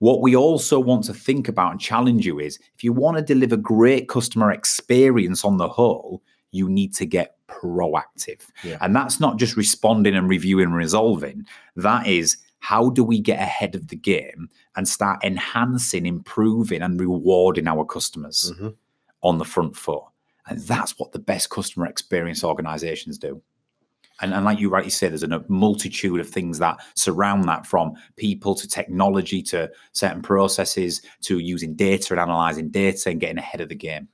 What 0.00 0.20
we 0.20 0.34
also 0.34 0.80
want 0.80 1.04
to 1.04 1.14
think 1.14 1.46
about 1.46 1.70
and 1.70 1.80
challenge 1.80 2.26
you 2.26 2.40
is 2.40 2.58
if 2.74 2.82
you 2.82 2.92
want 2.92 3.18
to 3.18 3.22
deliver 3.22 3.56
great 3.56 4.08
customer 4.08 4.50
experience 4.50 5.44
on 5.44 5.58
the 5.58 5.68
whole, 5.68 6.24
you 6.50 6.68
need 6.68 6.92
to 6.96 7.06
get 7.06 7.36
proactive. 7.46 8.40
Yeah. 8.64 8.78
And 8.80 8.96
that's 8.96 9.20
not 9.20 9.38
just 9.38 9.56
responding 9.56 10.16
and 10.16 10.28
reviewing 10.28 10.64
and 10.66 10.74
resolving. 10.74 11.46
That 11.76 12.04
is 12.08 12.36
how 12.58 12.90
do 12.90 13.04
we 13.04 13.20
get 13.20 13.38
ahead 13.38 13.76
of 13.76 13.86
the 13.86 13.96
game 13.96 14.48
and 14.74 14.88
start 14.88 15.22
enhancing, 15.22 16.04
improving, 16.04 16.82
and 16.82 17.00
rewarding 17.00 17.68
our 17.68 17.84
customers 17.84 18.52
Mhm. 18.58 18.74
On 19.22 19.38
the 19.38 19.44
front 19.44 19.76
foot? 19.76 20.04
And 20.46 20.60
that's 20.60 20.98
what 20.98 21.12
the 21.12 21.18
best 21.18 21.50
customer 21.50 21.86
experience 21.86 22.42
organizations 22.42 23.18
do. 23.18 23.42
And, 24.20 24.34
and 24.34 24.44
like 24.44 24.58
you 24.58 24.68
rightly 24.68 24.90
say, 24.90 25.08
there's 25.08 25.22
a 25.22 25.44
multitude 25.48 26.18
of 26.18 26.28
things 26.28 26.58
that 26.58 26.80
surround 26.94 27.44
that 27.44 27.66
from 27.66 27.92
people 28.16 28.54
to 28.56 28.66
technology 28.66 29.42
to 29.42 29.70
certain 29.92 30.22
processes 30.22 31.02
to 31.22 31.38
using 31.38 31.74
data 31.74 32.14
and 32.14 32.20
analyzing 32.20 32.68
data 32.68 33.10
and 33.10 33.20
getting 33.20 33.38
ahead 33.38 33.60
of 33.60 33.68
the 33.68 33.76
game. 33.76 34.08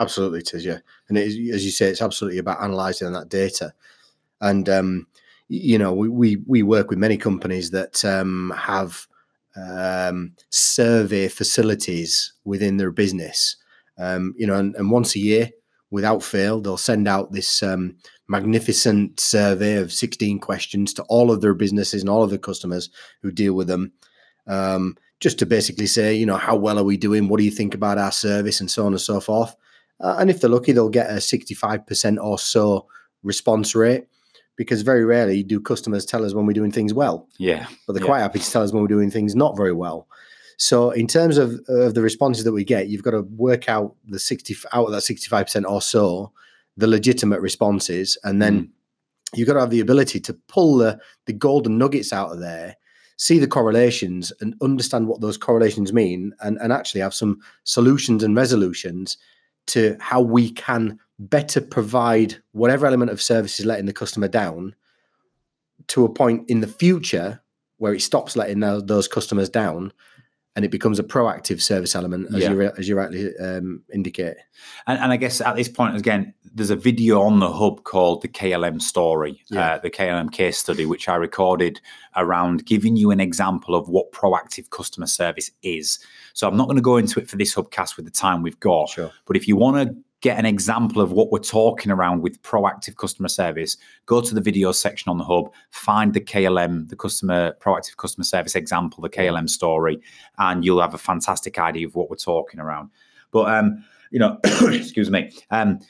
Absolutely, 0.00 0.40
it 0.40 0.54
is. 0.54 0.64
Yeah, 0.64 0.78
and 1.08 1.16
as 1.16 1.36
you 1.36 1.70
say, 1.70 1.86
it's 1.86 2.02
absolutely 2.02 2.38
about 2.38 2.62
analysing 2.62 3.12
that 3.12 3.28
data. 3.28 3.72
And 4.40 4.68
um, 4.68 5.06
you 5.48 5.78
know, 5.78 5.92
we, 5.92 6.08
we 6.08 6.36
we 6.46 6.62
work 6.62 6.90
with 6.90 6.98
many 6.98 7.16
companies 7.16 7.70
that 7.70 8.04
um, 8.04 8.52
have 8.56 9.06
um, 9.56 10.32
survey 10.50 11.28
facilities 11.28 12.32
within 12.44 12.76
their 12.78 12.90
business. 12.90 13.56
Um, 13.98 14.34
you 14.36 14.46
know, 14.46 14.54
and, 14.54 14.74
and 14.76 14.90
once 14.90 15.14
a 15.14 15.20
year, 15.20 15.50
without 15.90 16.22
fail, 16.22 16.60
they'll 16.60 16.76
send 16.76 17.06
out 17.06 17.32
this 17.32 17.62
um, 17.62 17.96
magnificent 18.28 19.20
survey 19.20 19.76
of 19.76 19.92
16 19.92 20.38
questions 20.40 20.92
to 20.94 21.02
all 21.04 21.30
of 21.30 21.40
their 21.40 21.54
businesses 21.54 22.02
and 22.02 22.10
all 22.10 22.22
of 22.22 22.30
their 22.30 22.38
customers 22.38 22.90
who 23.22 23.30
deal 23.30 23.54
with 23.54 23.68
them. 23.68 23.92
Um, 24.46 24.96
just 25.20 25.38
to 25.38 25.46
basically 25.46 25.86
say, 25.86 26.14
you 26.14 26.26
know, 26.26 26.36
how 26.36 26.56
well 26.56 26.78
are 26.78 26.84
we 26.84 26.96
doing? 26.96 27.28
What 27.28 27.38
do 27.38 27.44
you 27.44 27.50
think 27.50 27.74
about 27.74 27.98
our 27.98 28.12
service, 28.12 28.60
and 28.60 28.70
so 28.70 28.84
on 28.84 28.92
and 28.92 29.00
so 29.00 29.20
forth. 29.20 29.54
Uh, 30.00 30.16
and 30.18 30.28
if 30.28 30.40
they're 30.40 30.50
lucky, 30.50 30.72
they'll 30.72 30.88
get 30.90 31.08
a 31.08 31.14
65% 31.14 32.18
or 32.22 32.38
so 32.38 32.86
response 33.22 33.74
rate 33.74 34.04
because 34.56 34.82
very 34.82 35.04
rarely 35.04 35.42
do 35.42 35.60
customers 35.60 36.04
tell 36.04 36.24
us 36.24 36.34
when 36.34 36.46
we're 36.46 36.52
doing 36.52 36.70
things 36.72 36.92
well, 36.92 37.28
Yeah. 37.38 37.66
but 37.86 37.92
they're 37.94 38.02
Yeah. 38.02 38.06
quite 38.08 38.20
happy 38.20 38.38
to 38.38 38.50
tell 38.50 38.62
us 38.62 38.72
when 38.72 38.82
we're 38.82 38.88
doing 38.88 39.10
things 39.10 39.34
not 39.34 39.56
very 39.56 39.72
well. 39.72 40.06
So, 40.56 40.90
in 40.90 41.06
terms 41.06 41.38
of, 41.38 41.60
of 41.68 41.94
the 41.94 42.02
responses 42.02 42.44
that 42.44 42.52
we 42.52 42.64
get, 42.64 42.88
you've 42.88 43.02
got 43.02 43.12
to 43.12 43.22
work 43.22 43.68
out 43.68 43.94
the 44.06 44.18
60 44.18 44.56
out 44.72 44.86
of 44.86 44.92
that 44.92 45.02
65% 45.02 45.68
or 45.68 45.82
so, 45.82 46.32
the 46.76 46.86
legitimate 46.86 47.40
responses, 47.40 48.18
and 48.24 48.40
then 48.40 48.60
mm. 48.62 48.68
you've 49.34 49.48
got 49.48 49.54
to 49.54 49.60
have 49.60 49.70
the 49.70 49.80
ability 49.80 50.20
to 50.20 50.34
pull 50.48 50.76
the, 50.76 50.98
the 51.26 51.32
golden 51.32 51.78
nuggets 51.78 52.12
out 52.12 52.30
of 52.30 52.40
there, 52.40 52.76
see 53.16 53.38
the 53.38 53.48
correlations, 53.48 54.32
and 54.40 54.54
understand 54.62 55.08
what 55.08 55.20
those 55.20 55.36
correlations 55.36 55.92
mean, 55.92 56.32
and, 56.40 56.58
and 56.60 56.72
actually 56.72 57.00
have 57.00 57.14
some 57.14 57.40
solutions 57.64 58.22
and 58.22 58.36
resolutions 58.36 59.16
to 59.66 59.96
how 59.98 60.20
we 60.20 60.50
can 60.50 60.98
better 61.18 61.60
provide 61.60 62.36
whatever 62.52 62.86
element 62.86 63.10
of 63.10 63.22
service 63.22 63.60
is 63.60 63.66
letting 63.66 63.86
the 63.86 63.92
customer 63.92 64.28
down 64.28 64.74
to 65.88 66.04
a 66.04 66.12
point 66.12 66.48
in 66.48 66.60
the 66.60 66.66
future 66.66 67.40
where 67.78 67.94
it 67.94 68.02
stops 68.02 68.36
letting 68.36 68.60
those 68.60 69.08
customers 69.08 69.48
down 69.48 69.92
and 70.56 70.64
it 70.64 70.70
becomes 70.70 70.98
a 70.98 71.02
proactive 71.02 71.60
service 71.60 71.94
element 71.96 72.28
as 72.34 72.42
Yeah. 72.42 72.52
you 72.52 72.62
as 72.78 72.88
you 72.88 72.96
rightly 72.96 73.36
um, 73.38 73.82
indicate 73.92 74.36
And, 74.86 74.98
and 75.00 75.12
I 75.12 75.16
guess 75.16 75.40
at 75.40 75.56
this 75.56 75.68
point, 75.68 75.96
again, 75.96 76.32
there's 76.54 76.70
a 76.70 76.76
video 76.76 77.20
on 77.22 77.40
the 77.40 77.50
hub 77.52 77.82
called 77.82 78.22
the 78.22 78.28
KLM 78.28 78.80
story, 78.80 79.42
Yeah. 79.50 79.74
uh, 79.74 79.78
the 79.78 79.90
KLM 79.90 80.30
case 80.30 80.56
study, 80.58 80.86
which 80.86 81.08
I 81.08 81.16
recorded 81.16 81.80
around 82.16 82.64
giving 82.66 82.96
you 82.96 83.10
an 83.10 83.20
example 83.20 83.74
of 83.74 83.88
what 83.88 84.12
proactive 84.12 84.70
customer 84.70 85.06
service 85.08 85.50
is. 85.62 85.98
So 86.32 86.46
I'm 86.48 86.56
not 86.56 86.66
going 86.66 86.76
to 86.76 86.82
go 86.82 86.96
into 86.96 87.18
it 87.20 87.28
for 87.28 87.36
this 87.36 87.54
hubcast 87.54 87.96
with 87.96 88.04
the 88.04 88.12
time 88.12 88.42
we've 88.42 88.60
got. 88.60 88.90
Sure. 88.90 89.10
But 89.26 89.36
if 89.36 89.48
you 89.48 89.56
want 89.56 89.76
to 89.88 89.96
get 90.24 90.38
an 90.38 90.46
example 90.46 91.02
of 91.02 91.12
what 91.12 91.30
we're 91.30 91.38
talking 91.38 91.92
around 91.92 92.22
with 92.22 92.40
proactive 92.40 92.96
customer 92.96 93.28
service, 93.28 93.76
go 94.06 94.22
to 94.22 94.34
the 94.34 94.40
video 94.40 94.72
section 94.72 95.10
on 95.10 95.18
the 95.18 95.24
hub, 95.24 95.52
find 95.70 96.14
the 96.14 96.20
KLM, 96.20 96.88
the 96.88 96.96
customer 96.96 97.54
proactive 97.60 97.98
customer 97.98 98.24
service 98.24 98.54
example, 98.54 99.02
the 99.02 99.10
KLM 99.10 99.50
story, 99.50 100.00
and 100.38 100.64
you'll 100.64 100.80
have 100.80 100.94
a 100.94 100.98
fantastic 100.98 101.58
idea 101.58 101.86
of 101.86 101.94
what 101.94 102.08
we're 102.08 102.16
talking 102.16 102.58
around. 102.58 102.88
But 103.32 103.54
um, 103.54 103.84
you 104.10 104.18
know, 104.18 104.38
excuse 104.62 105.10
me. 105.10 105.30
Um, 105.50 105.80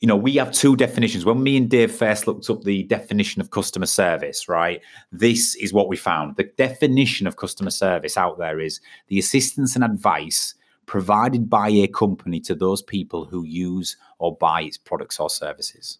you 0.00 0.08
know, 0.08 0.16
we 0.16 0.34
have 0.34 0.50
two 0.50 0.74
definitions. 0.74 1.24
When 1.24 1.40
me 1.40 1.56
and 1.56 1.70
Dave 1.70 1.92
first 1.92 2.26
looked 2.26 2.50
up 2.50 2.62
the 2.62 2.82
definition 2.84 3.40
of 3.40 3.50
customer 3.50 3.86
service, 3.86 4.48
right? 4.48 4.80
This 5.12 5.54
is 5.54 5.72
what 5.72 5.88
we 5.88 5.96
found. 5.96 6.34
The 6.34 6.50
definition 6.56 7.28
of 7.28 7.36
customer 7.36 7.70
service 7.70 8.16
out 8.16 8.38
there 8.38 8.58
is 8.58 8.80
the 9.06 9.20
assistance 9.20 9.76
and 9.76 9.84
advice 9.84 10.54
provided 10.88 11.48
by 11.48 11.68
a 11.68 11.86
company 11.86 12.40
to 12.40 12.54
those 12.54 12.82
people 12.82 13.26
who 13.26 13.44
use 13.44 13.96
or 14.18 14.36
buy 14.36 14.62
its 14.62 14.78
products 14.78 15.20
or 15.20 15.30
services. 15.30 15.98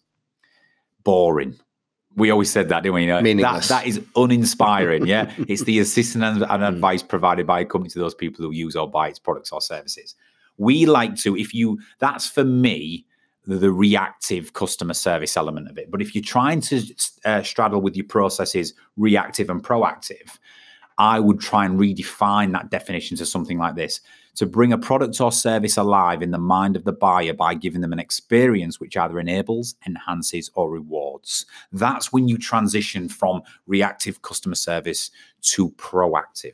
Boring. 1.03 1.57
We 2.15 2.31
always 2.31 2.51
said 2.51 2.69
that, 2.69 2.81
didn't 2.83 2.95
we? 2.95 3.01
You 3.01 3.07
know, 3.07 3.15
that, 3.17 3.23
Meaningless. 3.23 3.67
that 3.69 3.85
is 3.85 4.01
uninspiring. 4.15 5.05
Yeah. 5.05 5.31
it's 5.47 5.63
the 5.63 5.79
assistance 5.79 6.23
and, 6.23 6.43
and 6.43 6.63
advice 6.63 7.03
provided 7.03 7.45
by 7.45 7.61
a 7.61 7.65
company 7.65 7.91
to 7.91 7.99
those 7.99 8.15
people 8.15 8.43
who 8.43 8.51
use 8.51 8.75
or 8.75 8.89
buy 8.89 9.07
its 9.07 9.19
products 9.19 9.51
or 9.51 9.61
services. 9.61 10.15
We 10.57 10.87
like 10.87 11.15
to, 11.17 11.37
if 11.37 11.53
you, 11.53 11.79
that's 11.99 12.27
for 12.27 12.43
me, 12.43 13.05
the, 13.45 13.57
the 13.57 13.71
reactive 13.71 14.53
customer 14.53 14.95
service 14.95 15.37
element 15.37 15.69
of 15.69 15.77
it. 15.77 15.91
But 15.91 16.01
if 16.01 16.15
you're 16.15 16.23
trying 16.23 16.61
to 16.61 16.81
uh, 17.25 17.43
straddle 17.43 17.79
with 17.79 17.95
your 17.95 18.07
processes 18.07 18.73
reactive 18.97 19.51
and 19.51 19.63
proactive, 19.63 20.39
I 20.99 21.19
would 21.19 21.39
try 21.39 21.65
and 21.65 21.79
redefine 21.79 22.51
that 22.51 22.69
definition 22.69 23.17
to 23.17 23.25
something 23.25 23.57
like 23.57 23.75
this 23.75 24.01
to 24.35 24.45
bring 24.45 24.71
a 24.71 24.77
product 24.77 25.19
or 25.19 25.31
service 25.31 25.75
alive 25.77 26.21
in 26.21 26.31
the 26.31 26.37
mind 26.37 26.75
of 26.75 26.83
the 26.83 26.93
buyer 26.93 27.33
by 27.33 27.53
giving 27.53 27.81
them 27.81 27.91
an 27.91 27.99
experience 27.99 28.79
which 28.79 28.95
either 28.95 29.19
enables, 29.19 29.75
enhances, 29.87 30.51
or 30.53 30.69
rewards. 30.69 31.45
That's 31.71 32.13
when 32.13 32.27
you 32.27 32.37
transition 32.37 33.09
from 33.09 33.41
reactive 33.65 34.21
customer 34.21 34.55
service 34.55 35.09
to 35.41 35.71
proactive. 35.71 36.53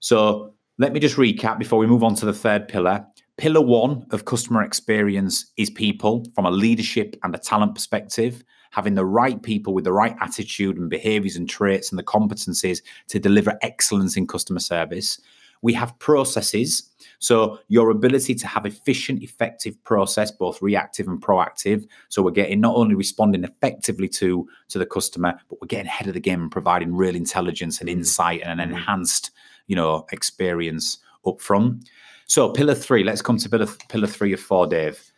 So 0.00 0.54
let 0.78 0.92
me 0.92 1.00
just 1.00 1.16
recap 1.16 1.58
before 1.58 1.78
we 1.78 1.86
move 1.86 2.02
on 2.02 2.14
to 2.16 2.26
the 2.26 2.32
third 2.32 2.68
pillar. 2.68 3.06
Pillar 3.36 3.62
one 3.62 4.06
of 4.10 4.24
customer 4.24 4.62
experience 4.62 5.52
is 5.56 5.70
people 5.70 6.26
from 6.34 6.46
a 6.46 6.50
leadership 6.50 7.16
and 7.22 7.34
a 7.34 7.38
talent 7.38 7.74
perspective, 7.74 8.44
having 8.74 8.94
the 8.94 9.04
right 9.04 9.40
people 9.42 9.72
with 9.72 9.84
the 9.84 9.92
right 9.92 10.16
attitude 10.20 10.76
and 10.76 10.90
behaviors 10.90 11.36
and 11.36 11.48
traits 11.48 11.90
and 11.90 11.98
the 11.98 12.02
competencies 12.02 12.82
to 13.08 13.20
deliver 13.20 13.56
excellence 13.62 14.16
in 14.16 14.26
customer 14.26 14.58
service. 14.58 15.20
We 15.62 15.72
have 15.74 15.98
processes. 15.98 16.90
So, 17.20 17.60
your 17.68 17.90
ability 17.90 18.34
to 18.34 18.46
have 18.46 18.66
efficient, 18.66 19.22
effective 19.22 19.82
process, 19.84 20.30
both 20.30 20.60
reactive 20.60 21.06
and 21.06 21.22
proactive. 21.22 21.86
So, 22.08 22.20
we're 22.20 22.32
getting 22.32 22.60
not 22.60 22.74
only 22.74 22.94
responding 22.96 23.44
effectively 23.44 24.08
to, 24.08 24.46
to 24.68 24.78
the 24.78 24.84
customer, 24.84 25.38
but 25.48 25.60
we're 25.62 25.68
getting 25.68 25.86
ahead 25.86 26.08
of 26.08 26.14
the 26.14 26.20
game 26.20 26.42
and 26.42 26.50
providing 26.50 26.94
real 26.94 27.14
intelligence 27.14 27.80
and 27.80 27.88
mm. 27.88 27.92
insight 27.92 28.42
and 28.42 28.60
an 28.60 28.68
mm. 28.68 28.72
enhanced, 28.72 29.30
you 29.68 29.76
know, 29.76 30.04
experience 30.12 30.98
up 31.24 31.40
front. 31.40 31.88
So, 32.26 32.50
pillar 32.50 32.74
three, 32.74 33.04
let's 33.04 33.22
come 33.22 33.38
to 33.38 33.48
pillar, 33.48 33.68
pillar 33.88 34.08
three 34.08 34.34
of 34.34 34.40
four, 34.40 34.66
Dave. 34.66 35.13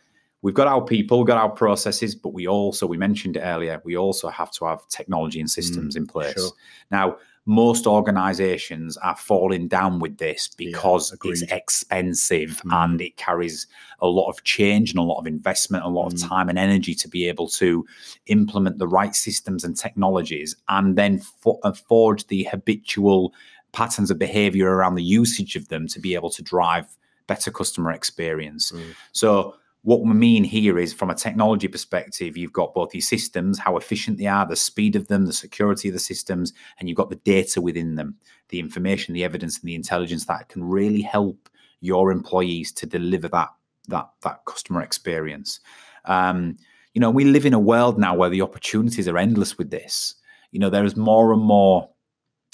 We've 0.47 0.55
got 0.55 0.67
our 0.67 0.81
people, 0.81 1.17
we've 1.17 1.27
got 1.27 1.37
our 1.37 1.49
processes, 1.49 2.15
but 2.15 2.29
we 2.33 2.47
also, 2.47 2.87
we 2.87 2.95
mentioned 2.95 3.35
it 3.35 3.41
earlier, 3.41 3.81
we 3.83 3.97
also 3.97 4.29
have 4.29 4.49
to 4.51 4.63
have 4.63 4.87
technology 4.87 5.41
and 5.41 5.51
systems 5.51 5.97
in 5.97 6.07
place. 6.07 6.35
sure. 6.35 6.51
Now, 6.89 7.17
most 7.45 7.85
organizations 7.85 8.95
are 8.95 9.17
falling 9.17 9.67
down 9.67 9.99
with 9.99 10.19
this 10.19 10.47
because 10.55 11.13
it's 11.25 11.41
expensive 11.51 12.61
Mm. 12.63 12.73
and 12.85 13.01
it 13.01 13.17
carries 13.17 13.67
a 13.99 14.07
lot 14.07 14.29
of 14.29 14.41
change 14.45 14.91
and 14.91 14.99
a 14.99 15.03
lot 15.03 15.19
of 15.19 15.27
investment, 15.27 15.83
a 15.83 15.89
lot 15.89 16.07
of 16.07 16.13
Mm. 16.13 16.29
time 16.29 16.47
and 16.47 16.57
energy 16.57 16.95
to 16.95 17.09
be 17.09 17.27
able 17.27 17.49
to 17.49 17.85
implement 18.27 18.77
the 18.77 18.87
right 18.87 19.15
systems 19.15 19.65
and 19.65 19.75
technologies 19.75 20.55
and 20.69 20.95
then 20.97 21.19
fo- 21.19 21.59
uh, 21.63 21.73
forge 21.73 22.25
the 22.27 22.43
habitual 22.45 23.33
patterns 23.73 24.09
of 24.09 24.17
behavior 24.17 24.69
around 24.75 24.95
the 24.95 25.03
usage 25.03 25.57
of 25.57 25.67
them 25.67 25.87
to 25.89 25.99
be 25.99 26.15
able 26.15 26.29
to 26.29 26.41
drive 26.41 26.85
better 27.27 27.51
customer 27.51 27.91
experience. 27.91 28.71
Mm. 28.71 28.95
So, 29.11 29.55
what 29.87 30.01
we 30.01 30.13
mean 30.13 30.43
here 30.43 30.77
is 30.77 30.91
from 30.91 31.09
a 31.09 31.15
technology 31.15 31.69
perspective, 31.69 32.35
you've 32.35 32.51
got 32.51 32.73
both 32.73 32.93
your 32.93 32.99
systems, 32.99 33.57
how 33.57 33.77
efficient 33.77 34.17
they 34.17 34.25
are, 34.25 34.45
the 34.45 34.53
speed 34.53 34.97
of 34.97 35.07
them, 35.07 35.25
the 35.25 35.31
security 35.31 35.87
of 35.87 35.93
the 35.93 35.99
systems, 35.99 36.51
and 36.77 36.89
you've 36.89 36.97
got 36.97 37.09
the 37.09 37.15
data 37.15 37.61
within 37.61 37.95
them, 37.95 38.17
the 38.49 38.59
information, 38.59 39.13
the 39.13 39.23
evidence, 39.23 39.57
and 39.57 39.69
the 39.69 39.75
intelligence 39.75 40.25
that 40.25 40.49
can 40.49 40.61
really 40.61 41.01
help 41.01 41.47
your 41.79 42.11
employees 42.11 42.73
to 42.73 42.85
deliver 42.85 43.29
that 43.29 43.47
that 43.87 44.09
that 44.23 44.43
customer 44.43 44.81
experience. 44.81 45.61
Um, 46.03 46.57
you 46.93 46.99
know, 46.99 47.09
we 47.09 47.23
live 47.23 47.45
in 47.45 47.53
a 47.53 47.59
world 47.59 47.97
now 47.97 48.13
where 48.13 48.29
the 48.29 48.41
opportunities 48.41 49.07
are 49.07 49.17
endless 49.17 49.57
with 49.57 49.71
this. 49.71 50.15
You 50.51 50.59
know, 50.59 50.69
there 50.69 50.83
is 50.83 50.97
more 50.97 51.31
and 51.31 51.41
more 51.41 51.89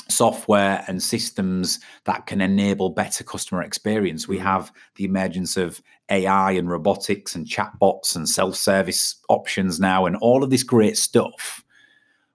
software 0.10 0.84
and 0.88 1.02
systems 1.02 1.80
that 2.06 2.26
can 2.26 2.42
enable 2.42 2.90
better 2.90 3.24
customer 3.24 3.62
experience. 3.62 4.28
We 4.28 4.38
Mhm. 4.38 4.44
have 4.44 4.72
the 4.96 5.06
emergence 5.06 5.58
of 5.58 5.82
AI 6.10 6.52
and 6.52 6.70
robotics 6.70 7.36
and 7.36 7.48
chatbots 7.48 8.16
and 8.16 8.28
self-service 8.28 9.16
options 9.30 9.80
now 9.80 10.06
and 10.06 10.16
all 10.18 10.44
of 10.44 10.50
this 10.50 10.64
great 10.64 10.98
stuff. 10.98 11.64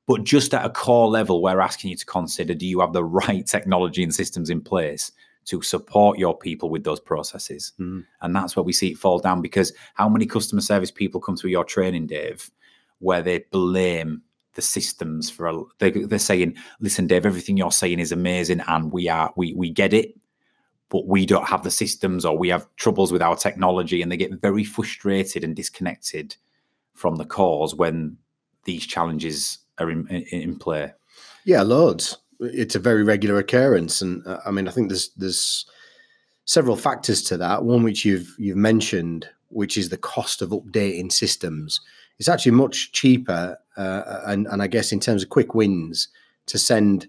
But 0.07 0.25
just 0.25 0.55
at 0.55 0.65
a 0.65 0.71
core 0.71 1.09
level, 1.09 1.43
we're 1.43 1.61
asking 1.61 1.91
you 1.91 1.97
to 1.97 2.07
consider 2.07 2.55
do 2.55 2.67
you 2.67 2.81
have 2.81 2.93
the 2.95 3.05
right 3.21 3.47
technology 3.47 4.03
and 4.03 4.15
systems 4.15 4.49
in 4.51 4.61
place 4.61 5.13
to 5.47 5.63
support 5.63 6.19
your 6.19 6.37
people 6.37 6.71
with 6.71 6.85
those 6.85 7.01
processes? 7.01 7.73
Mhm. 7.79 8.05
And 8.23 8.35
that's 8.35 8.57
where 8.57 8.63
we 8.63 8.73
see 8.73 8.93
it 8.93 8.99
fall 8.99 9.19
down 9.19 9.43
because 9.43 9.73
how 9.95 10.09
many 10.09 10.27
customer 10.27 10.63
service 10.63 10.91
people 10.91 11.21
come 11.21 11.37
through 11.37 11.51
your 11.51 11.65
training, 11.65 12.07
Dave, 12.07 12.51
where 13.01 13.23
they 13.23 13.45
blame 13.51 14.23
the 14.59 14.63
systems 14.63 15.31
for 15.31 15.47
a, 15.47 15.63
they, 15.79 15.93
they're 15.93 16.19
saying, 16.19 16.57
"Listen, 16.81 17.07
Dave, 17.07 17.25
everything 17.25 17.57
you're 17.57 17.71
saying 17.71 18.01
is 18.01 18.11
amazing, 18.11 18.61
and 18.67 18.91
we 18.91 19.09
are 19.09 19.33
we 19.37 19.55
we 19.55 19.71
get 19.71 19.93
it, 19.93 20.19
but 20.89 21.07
we 21.07 21.25
don't 21.25 21.47
have 21.47 21.63
the 21.63 21.71
systems, 21.71 22.25
or 22.25 22.37
we 22.37 22.49
have 22.49 22.67
troubles 22.75 23.13
with 23.13 23.23
our 23.23 23.37
technology," 23.37 24.03
and 24.03 24.11
they 24.11 24.17
get 24.17 24.33
very 24.43 24.65
frustrated 24.65 25.45
and 25.45 25.55
disconnected 25.55 26.35
from 26.95 27.15
the 27.17 27.25
cause 27.25 27.77
when 27.77 28.17
these 28.65 28.85
challenges 28.85 29.59
are 29.79 29.93
in, 29.93 30.09
in, 30.09 30.23
in 30.25 30.59
play. 30.59 30.93
Yeah, 31.45 31.63
loads. 31.63 32.19
It's 32.41 32.75
a 32.75 32.81
very 32.81 33.05
regular 33.05 33.39
occurrence, 33.39 34.03
and 34.03 34.27
uh, 34.27 34.41
I 34.45 34.51
mean, 34.51 34.67
I 34.67 34.73
think 34.73 34.89
there's 34.89 35.11
there's 35.11 35.67
several 36.47 36.77
factors 36.77 37.23
to 37.23 37.37
that. 37.37 37.63
One 37.63 37.85
which 37.85 38.05
you've 38.05 38.35
you've 38.39 38.57
mentioned, 38.57 39.29
which 39.51 39.79
is 39.79 39.89
the 39.89 39.97
cost 39.97 40.43
of 40.43 40.51
updating 40.51 41.13
systems. 41.13 41.81
It's 42.19 42.29
actually 42.29 42.53
much 42.53 42.91
cheaper, 42.91 43.57
uh, 43.79 44.23
and 44.27 44.47
and 44.49 44.63
I 44.63 44.67
guess 44.67 44.93
in 44.93 45.01
terms 45.01 45.23
of 45.23 45.29
quick 45.29 45.55
wins, 45.55 46.09
to 46.47 46.59
send 46.59 47.09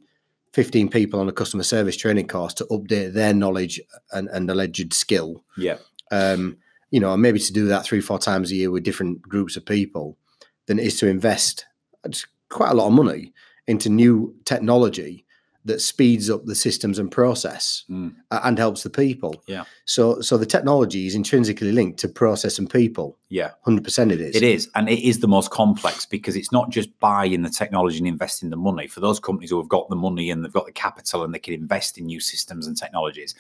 15 0.54 0.90
people 0.90 1.20
on 1.20 1.30
a 1.30 1.34
customer 1.34 1.64
service 1.64 1.98
training 1.98 2.28
course 2.28 2.54
to 2.56 2.66
update 2.66 3.14
their 3.14 3.34
knowledge 3.34 3.80
and, 4.12 4.28
and 4.30 4.50
alleged 4.50 4.94
skill. 4.94 5.44
Yeah. 5.58 5.78
Um, 6.12 6.58
you 6.92 7.00
know, 7.00 7.14
and 7.14 7.22
maybe 7.22 7.40
to 7.40 7.54
do 7.54 7.68
that 7.68 7.86
three, 7.86 8.02
four 8.02 8.18
times 8.18 8.52
a 8.52 8.56
year 8.56 8.72
with 8.72 8.84
different 8.84 9.22
groups 9.22 9.56
of 9.56 9.66
people, 9.66 10.18
than 10.66 10.80
it 10.80 10.86
is 10.86 11.00
to 11.00 11.08
invest 11.08 11.66
quite 12.50 12.72
a 12.72 12.76
lot 12.76 12.88
of 12.88 12.94
money 12.94 13.34
into 13.68 13.90
new 13.90 14.36
technology 14.46 15.26
that 15.70 15.80
speeds 15.82 16.30
up 16.30 16.46
the 16.46 16.56
systems 16.56 17.00
and 17.00 17.10
process 17.12 17.86
Mm. 17.90 18.14
and 18.30 18.58
helps 18.58 18.84
the 18.84 18.90
people. 18.90 19.42
Yeah. 19.48 19.64
So, 19.86 20.20
so 20.22 20.38
the 20.38 20.46
technology 20.46 21.08
is 21.08 21.16
intrinsically 21.16 21.72
linked 21.72 22.00
to 22.00 22.10
process 22.10 22.60
and 22.60 22.70
people. 22.70 23.18
Yeah. 23.30 23.52
Hundred 23.64 23.84
percent, 23.84 24.12
it 24.12 24.20
is. 24.22 24.36
It 24.36 24.44
is, 24.44 24.70
and 24.76 24.90
it 24.90 25.00
is 25.08 25.20
the 25.20 25.28
most 25.28 25.52
complex 25.52 26.06
because 26.06 26.36
it's 26.36 26.52
not 26.52 26.70
just 26.70 26.90
buying 27.00 27.42
the 27.44 27.50
technology 27.50 27.98
and 28.00 28.08
investing 28.08 28.50
the 28.50 28.58
money. 28.58 28.88
For 28.88 29.00
those 29.00 29.20
companies 29.20 29.52
who 29.52 29.60
have 29.60 29.70
got 29.70 29.90
the 29.90 29.96
money 29.96 30.30
and 30.32 30.44
they've 30.44 30.60
got 30.60 30.66
the 30.66 30.72
capital 30.74 31.24
and 31.24 31.34
they 31.34 31.40
can 31.40 31.54
invest 31.54 31.98
in 31.98 32.06
new 32.08 32.20
systems 32.20 32.68
and 32.68 32.76
technologies, 32.78 33.36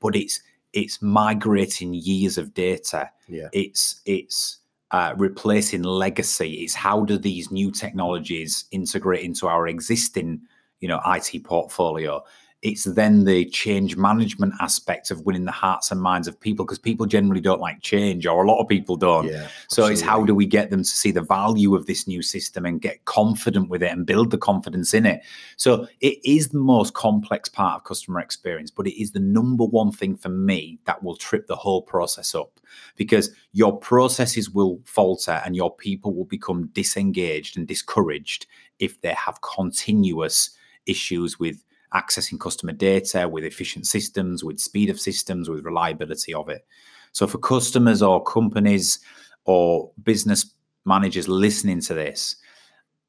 but 0.00 0.14
it's 0.14 0.40
it's 0.72 1.02
migrating 1.02 1.94
years 1.94 2.38
of 2.38 2.54
data. 2.54 3.10
Yeah. 3.28 3.48
It's 3.52 4.00
it's 4.06 4.58
uh, 4.92 5.14
replacing 5.16 5.82
legacy. 5.82 6.62
It's 6.64 6.74
how 6.74 7.04
do 7.04 7.16
these 7.18 7.50
new 7.50 7.70
technologies 7.70 8.64
integrate 8.70 9.24
into 9.24 9.46
our 9.46 9.68
existing, 9.68 10.40
you 10.80 10.88
know, 10.88 11.00
IT 11.06 11.44
portfolio. 11.44 12.22
It's 12.62 12.84
then 12.84 13.24
the 13.24 13.46
change 13.46 13.96
management 13.96 14.52
aspect 14.60 15.10
of 15.10 15.24
winning 15.24 15.46
the 15.46 15.50
hearts 15.50 15.90
and 15.90 15.98
minds 15.98 16.28
of 16.28 16.38
people 16.38 16.66
because 16.66 16.78
people 16.78 17.06
generally 17.06 17.40
don't 17.40 17.60
like 17.60 17.80
change, 17.80 18.26
or 18.26 18.44
a 18.44 18.46
lot 18.46 18.60
of 18.60 18.68
people 18.68 18.96
don't. 18.96 19.28
Yeah. 19.28 19.48
So 19.68 19.86
it's 19.86 20.02
how 20.02 20.26
do 20.26 20.34
we 20.34 20.44
get 20.44 20.68
them 20.68 20.82
to 20.82 20.88
see 20.88 21.10
the 21.10 21.22
value 21.22 21.74
of 21.74 21.86
this 21.86 22.06
new 22.06 22.20
system 22.20 22.66
and 22.66 22.78
get 22.78 23.02
confident 23.06 23.70
with 23.70 23.82
it 23.82 23.90
and 23.90 24.04
build 24.04 24.30
the 24.30 24.36
confidence 24.36 24.92
in 24.92 25.06
it. 25.06 25.22
So 25.56 25.86
it 26.00 26.18
is 26.22 26.50
the 26.50 26.58
most 26.58 26.92
complex 26.92 27.48
part 27.48 27.76
of 27.76 27.84
customer 27.84 28.20
experience, 28.20 28.70
but 28.70 28.86
it 28.86 29.00
is 29.00 29.12
the 29.12 29.20
number 29.20 29.64
one 29.64 29.90
thing 29.90 30.14
for 30.14 30.28
me 30.28 30.80
that 30.84 31.02
will 31.02 31.16
trip 31.16 31.46
the 31.46 31.56
whole 31.56 31.80
process 31.80 32.34
up 32.34 32.60
because 32.96 33.30
your 33.52 33.74
processes 33.78 34.50
will 34.50 34.80
falter 34.84 35.40
and 35.46 35.56
your 35.56 35.74
people 35.74 36.14
will 36.14 36.26
become 36.26 36.66
disengaged 36.74 37.56
and 37.56 37.66
discouraged 37.66 38.46
if 38.80 39.00
they 39.00 39.14
have 39.14 39.40
continuous 39.40 40.50
issues 40.90 41.38
with 41.38 41.64
accessing 41.94 42.38
customer 42.38 42.72
data, 42.72 43.28
with 43.28 43.44
efficient 43.44 43.86
systems, 43.86 44.44
with 44.44 44.60
speed 44.60 44.90
of 44.90 45.00
systems, 45.00 45.48
with 45.48 45.64
reliability 45.64 46.34
of 46.34 46.48
it. 46.48 46.66
So 47.12 47.26
for 47.26 47.38
customers 47.38 48.02
or 48.02 48.22
companies 48.22 49.00
or 49.44 49.90
business 50.02 50.54
managers 50.84 51.28
listening 51.28 51.80
to 51.82 51.94
this, 51.94 52.36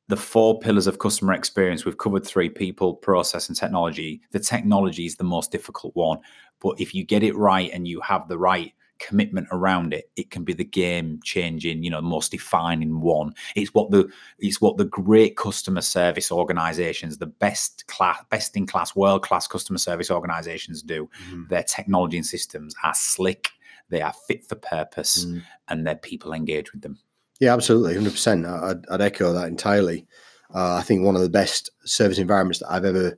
the 0.07 0.17
four 0.17 0.59
pillars 0.59 0.87
of 0.87 0.99
customer 0.99 1.33
experience, 1.33 1.85
we've 1.85 1.97
covered 1.97 2.25
three 2.25 2.49
people, 2.49 2.95
process, 2.95 3.47
and 3.47 3.57
technology. 3.57 4.21
The 4.31 4.39
technology 4.39 5.05
is 5.05 5.15
the 5.15 5.23
most 5.23 5.51
difficult 5.51 5.95
one. 5.95 6.19
But 6.59 6.79
if 6.79 6.93
you 6.93 7.05
get 7.05 7.23
it 7.23 7.35
right 7.35 7.69
and 7.71 7.87
you 7.87 8.01
have 8.01 8.27
the 8.27 8.37
right 8.37 8.73
commitment 9.07 9.47
around 9.51 9.93
it, 9.93 10.09
it 10.15 10.31
can 10.31 10.43
be 10.43 10.53
the 10.53 10.63
game 10.63 11.19
changing, 11.23 11.83
you 11.83 11.89
know, 11.89 12.01
most 12.01 12.31
defining 12.31 13.01
one. 13.01 13.33
It's 13.55 13.73
what 13.73 13.91
the 13.91 14.09
it's 14.39 14.61
what 14.61 14.77
the 14.77 14.85
great 14.85 15.35
customer 15.37 15.81
service 15.81 16.31
organizations, 16.31 17.17
the 17.17 17.25
best 17.25 17.87
class, 17.87 18.23
best 18.29 18.55
in 18.55 18.67
class, 18.67 18.95
world 18.95 19.23
class 19.23 19.47
customer 19.47 19.79
service 19.79 20.11
organizations 20.11 20.81
do. 20.81 21.09
Mhm. 21.29 21.49
Their 21.49 21.63
technology 21.63 22.17
and 22.17 22.25
systems 22.25 22.75
are 22.83 22.93
slick, 22.95 23.49
they 23.89 24.01
are 24.01 24.13
fit 24.27 24.45
for 24.47 24.55
purpose, 24.55 25.25
Mm. 25.25 25.41
and 25.67 25.87
their 25.87 25.95
people 25.95 26.31
engage 26.33 26.71
with 26.71 26.81
them. 26.81 26.99
Yeah, 27.39 27.53
absolutely, 27.53 27.95
hundred 27.95 28.11
percent. 28.11 28.45
I'd, 28.45 28.87
I'd 28.89 29.01
echo 29.01 29.33
that 29.33 29.47
entirely. 29.47 30.05
Uh, 30.53 30.75
I 30.75 30.81
think 30.81 31.03
one 31.03 31.15
of 31.15 31.21
the 31.21 31.29
best 31.29 31.69
service 31.85 32.17
environments 32.19 32.59
that 32.59 32.71
I've 32.71 32.85
ever 32.85 33.17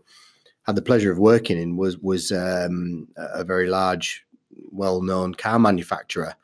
had 0.63 0.75
the 0.75 0.81
pleasure 0.81 1.11
of 1.11 1.19
working 1.19 1.57
in 1.57 1.75
was 1.75 1.97
was 1.97 2.31
um, 2.31 3.07
a 3.17 3.43
very 3.43 3.67
large, 3.67 4.23
well-known 4.71 5.35
car 5.35 5.59
manufacturer, 5.59 6.35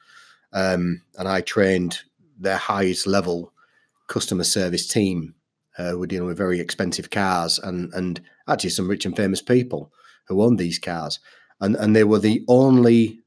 um, 0.53 1.01
and 1.17 1.27
I 1.27 1.41
trained 1.41 1.99
their 2.39 2.57
highest 2.57 3.07
level 3.07 3.53
customer 4.07 4.43
service 4.43 4.87
team. 4.87 5.35
Uh, 5.77 5.93
we're 5.95 6.07
dealing 6.07 6.27
with 6.27 6.37
very 6.37 6.59
expensive 6.59 7.09
cars 7.09 7.59
and 7.59 7.93
and 7.93 8.21
actually 8.47 8.71
some 8.71 8.87
rich 8.89 9.05
and 9.05 9.15
famous 9.15 9.41
people 9.41 9.91
who 10.27 10.41
owned 10.41 10.59
these 10.59 10.79
cars, 10.79 11.19
and 11.61 11.75
and 11.75 11.95
they 11.95 12.03
were 12.03 12.19
the 12.19 12.43
only 12.47 13.19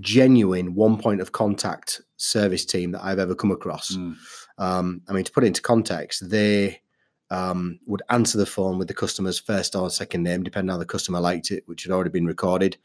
genuine 0.00 0.74
one 0.74 0.98
point 0.98 1.20
of 1.20 1.32
contact 1.32 2.00
service 2.16 2.64
team 2.64 2.92
that 2.92 3.04
I've 3.04 3.18
ever 3.18 3.34
come 3.34 3.50
across. 3.50 3.94
Mm. 3.94 4.16
Um, 4.58 5.02
I 5.08 5.12
mean, 5.12 5.24
to 5.24 5.32
put 5.32 5.44
it 5.44 5.48
into 5.48 5.62
context, 5.62 6.30
they 6.30 6.80
um, 7.30 7.78
would 7.86 8.02
answer 8.10 8.38
the 8.38 8.46
phone 8.46 8.78
with 8.78 8.88
the 8.88 8.94
customer's 8.94 9.38
first 9.38 9.74
or 9.74 9.90
second 9.90 10.22
name, 10.22 10.42
depending 10.42 10.70
on 10.70 10.74
how 10.74 10.78
the 10.78 10.86
customer 10.86 11.20
liked 11.20 11.50
it, 11.50 11.64
which 11.66 11.82
had 11.82 11.92
already 11.92 12.10
been 12.10 12.26
recorded. 12.26 12.76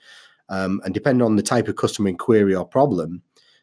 Um, 0.49 0.81
and 0.85 0.93
depending 0.93 1.25
on 1.25 1.35
the 1.35 1.43
type 1.43 1.67
of 1.67 1.75
customer 1.75 2.09
inquiry 2.09 2.55
or 2.55 2.65
problem, 2.65 3.21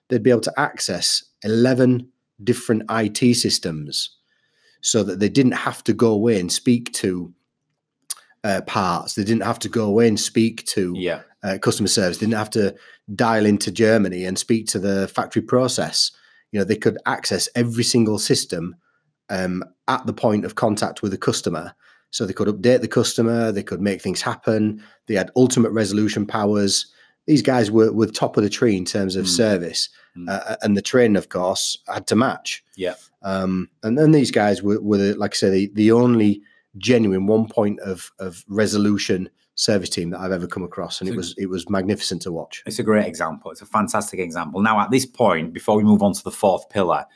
they'd 0.09 0.23
be 0.23 0.31
able 0.31 0.41
to 0.43 0.61
access 0.61 1.23
11 1.45 2.09
different 2.43 2.83
IT 2.91 3.35
systems 3.37 4.17
so 4.83 5.03
that 5.03 5.19
they 5.19 5.29
didn't 5.31 5.53
have 5.53 5.83
to 5.85 5.95
go 5.95 6.13
away 6.13 6.39
and 6.39 6.53
speak 6.53 6.93
to 6.93 7.33
uh, 8.43 8.61
parts. 8.67 9.15
They 9.15 9.25
didn't 9.25 9.45
have 9.45 9.59
to 9.61 9.69
go 9.69 9.87
away 9.87 10.07
and 10.09 10.21
speak 10.21 10.67
to 10.67 10.93
Yeah. 10.97 11.23
uh, 11.43 11.57
customer 11.59 11.89
service. 11.89 12.19
They 12.19 12.27
didn't 12.27 12.39
have 12.39 12.51
to 12.51 12.75
dial 13.15 13.47
into 13.47 13.71
Germany 13.71 14.25
and 14.25 14.39
speak 14.39 14.67
to 14.69 14.79
the 14.79 15.09
factory 15.09 15.41
process. 15.43 16.11
You 16.53 16.59
know, 16.61 16.65
they 16.65 16.77
could 16.77 16.99
access 17.07 17.49
every 17.55 17.85
single 17.85 18.19
system 18.19 18.77
um, 19.31 19.65
at 19.89 20.05
the 20.07 20.13
point 20.13 20.45
of 20.45 20.55
contact 20.55 21.01
with 21.01 21.13
the 21.13 21.19
customer. 21.19 21.75
So 22.15 22.25
they 22.25 22.33
could 22.33 22.47
update 22.47 22.81
the 22.81 22.87
customer. 23.01 23.51
They 23.51 23.65
could 23.65 23.81
make 23.81 24.01
things 24.01 24.23
happen. 24.23 24.81
They 25.07 25.15
had 25.15 25.33
ultimate 25.35 25.71
resolution 25.73 26.27
powers. 26.27 26.87
These 27.27 27.43
guys 27.43 27.73
were, 27.73 27.93
were 27.93 28.07
top 28.07 28.37
of 28.37 28.45
the 28.45 28.51
tree 28.59 28.77
in 28.77 28.85
terms 28.85 29.17
of 29.17 29.25
Mm. 29.25 29.37
service, 29.37 29.89
Mm. 30.17 30.29
uh, 30.31 30.57
and 30.63 30.77
the 30.77 30.83
training, 30.83 31.17
of 31.17 31.29
course, 31.29 31.77
had 31.93 32.07
to 32.07 32.15
match. 32.15 32.63
Yeah. 32.77 32.95
Um, 33.23 33.69
and 33.83 33.99
then 33.99 34.13
these 34.13 34.31
guys 34.31 34.63
were, 34.63 34.81
were 34.81 34.99
the, 34.99 35.15
like 35.15 35.35
I 35.35 35.37
say, 35.37 35.51
the, 35.51 35.73
the 35.75 35.91
only 35.91 36.41
genuine 36.79 37.27
one 37.27 37.49
point 37.49 37.81
of 37.81 38.13
of 38.21 38.45
resolution 38.49 39.29
service 39.57 39.91
team 39.91 40.11
that 40.11 40.21
I've 40.21 40.31
ever 40.39 40.47
come 40.47 40.63
across, 40.63 41.01
and 41.01 41.11
it 41.11 41.17
was 41.17 41.35
it 41.37 41.47
was 41.49 41.69
magnificent 41.69 42.23
to 42.23 42.31
watch. 42.33 42.63
It's 42.67 42.79
a 42.79 42.85
great 42.85 43.07
example. 43.09 43.51
It's 43.51 43.63
a 43.63 43.67
fantastic 43.67 44.21
example. 44.21 44.61
Now, 44.63 44.79
at 44.81 44.91
this 44.93 45.07
point, 45.07 45.53
before 45.53 45.77
we 45.77 45.83
move 45.83 46.03
on 46.03 46.13
to 46.13 46.23
the 46.23 46.31
fourth 46.31 46.69
pillar, 46.69 47.07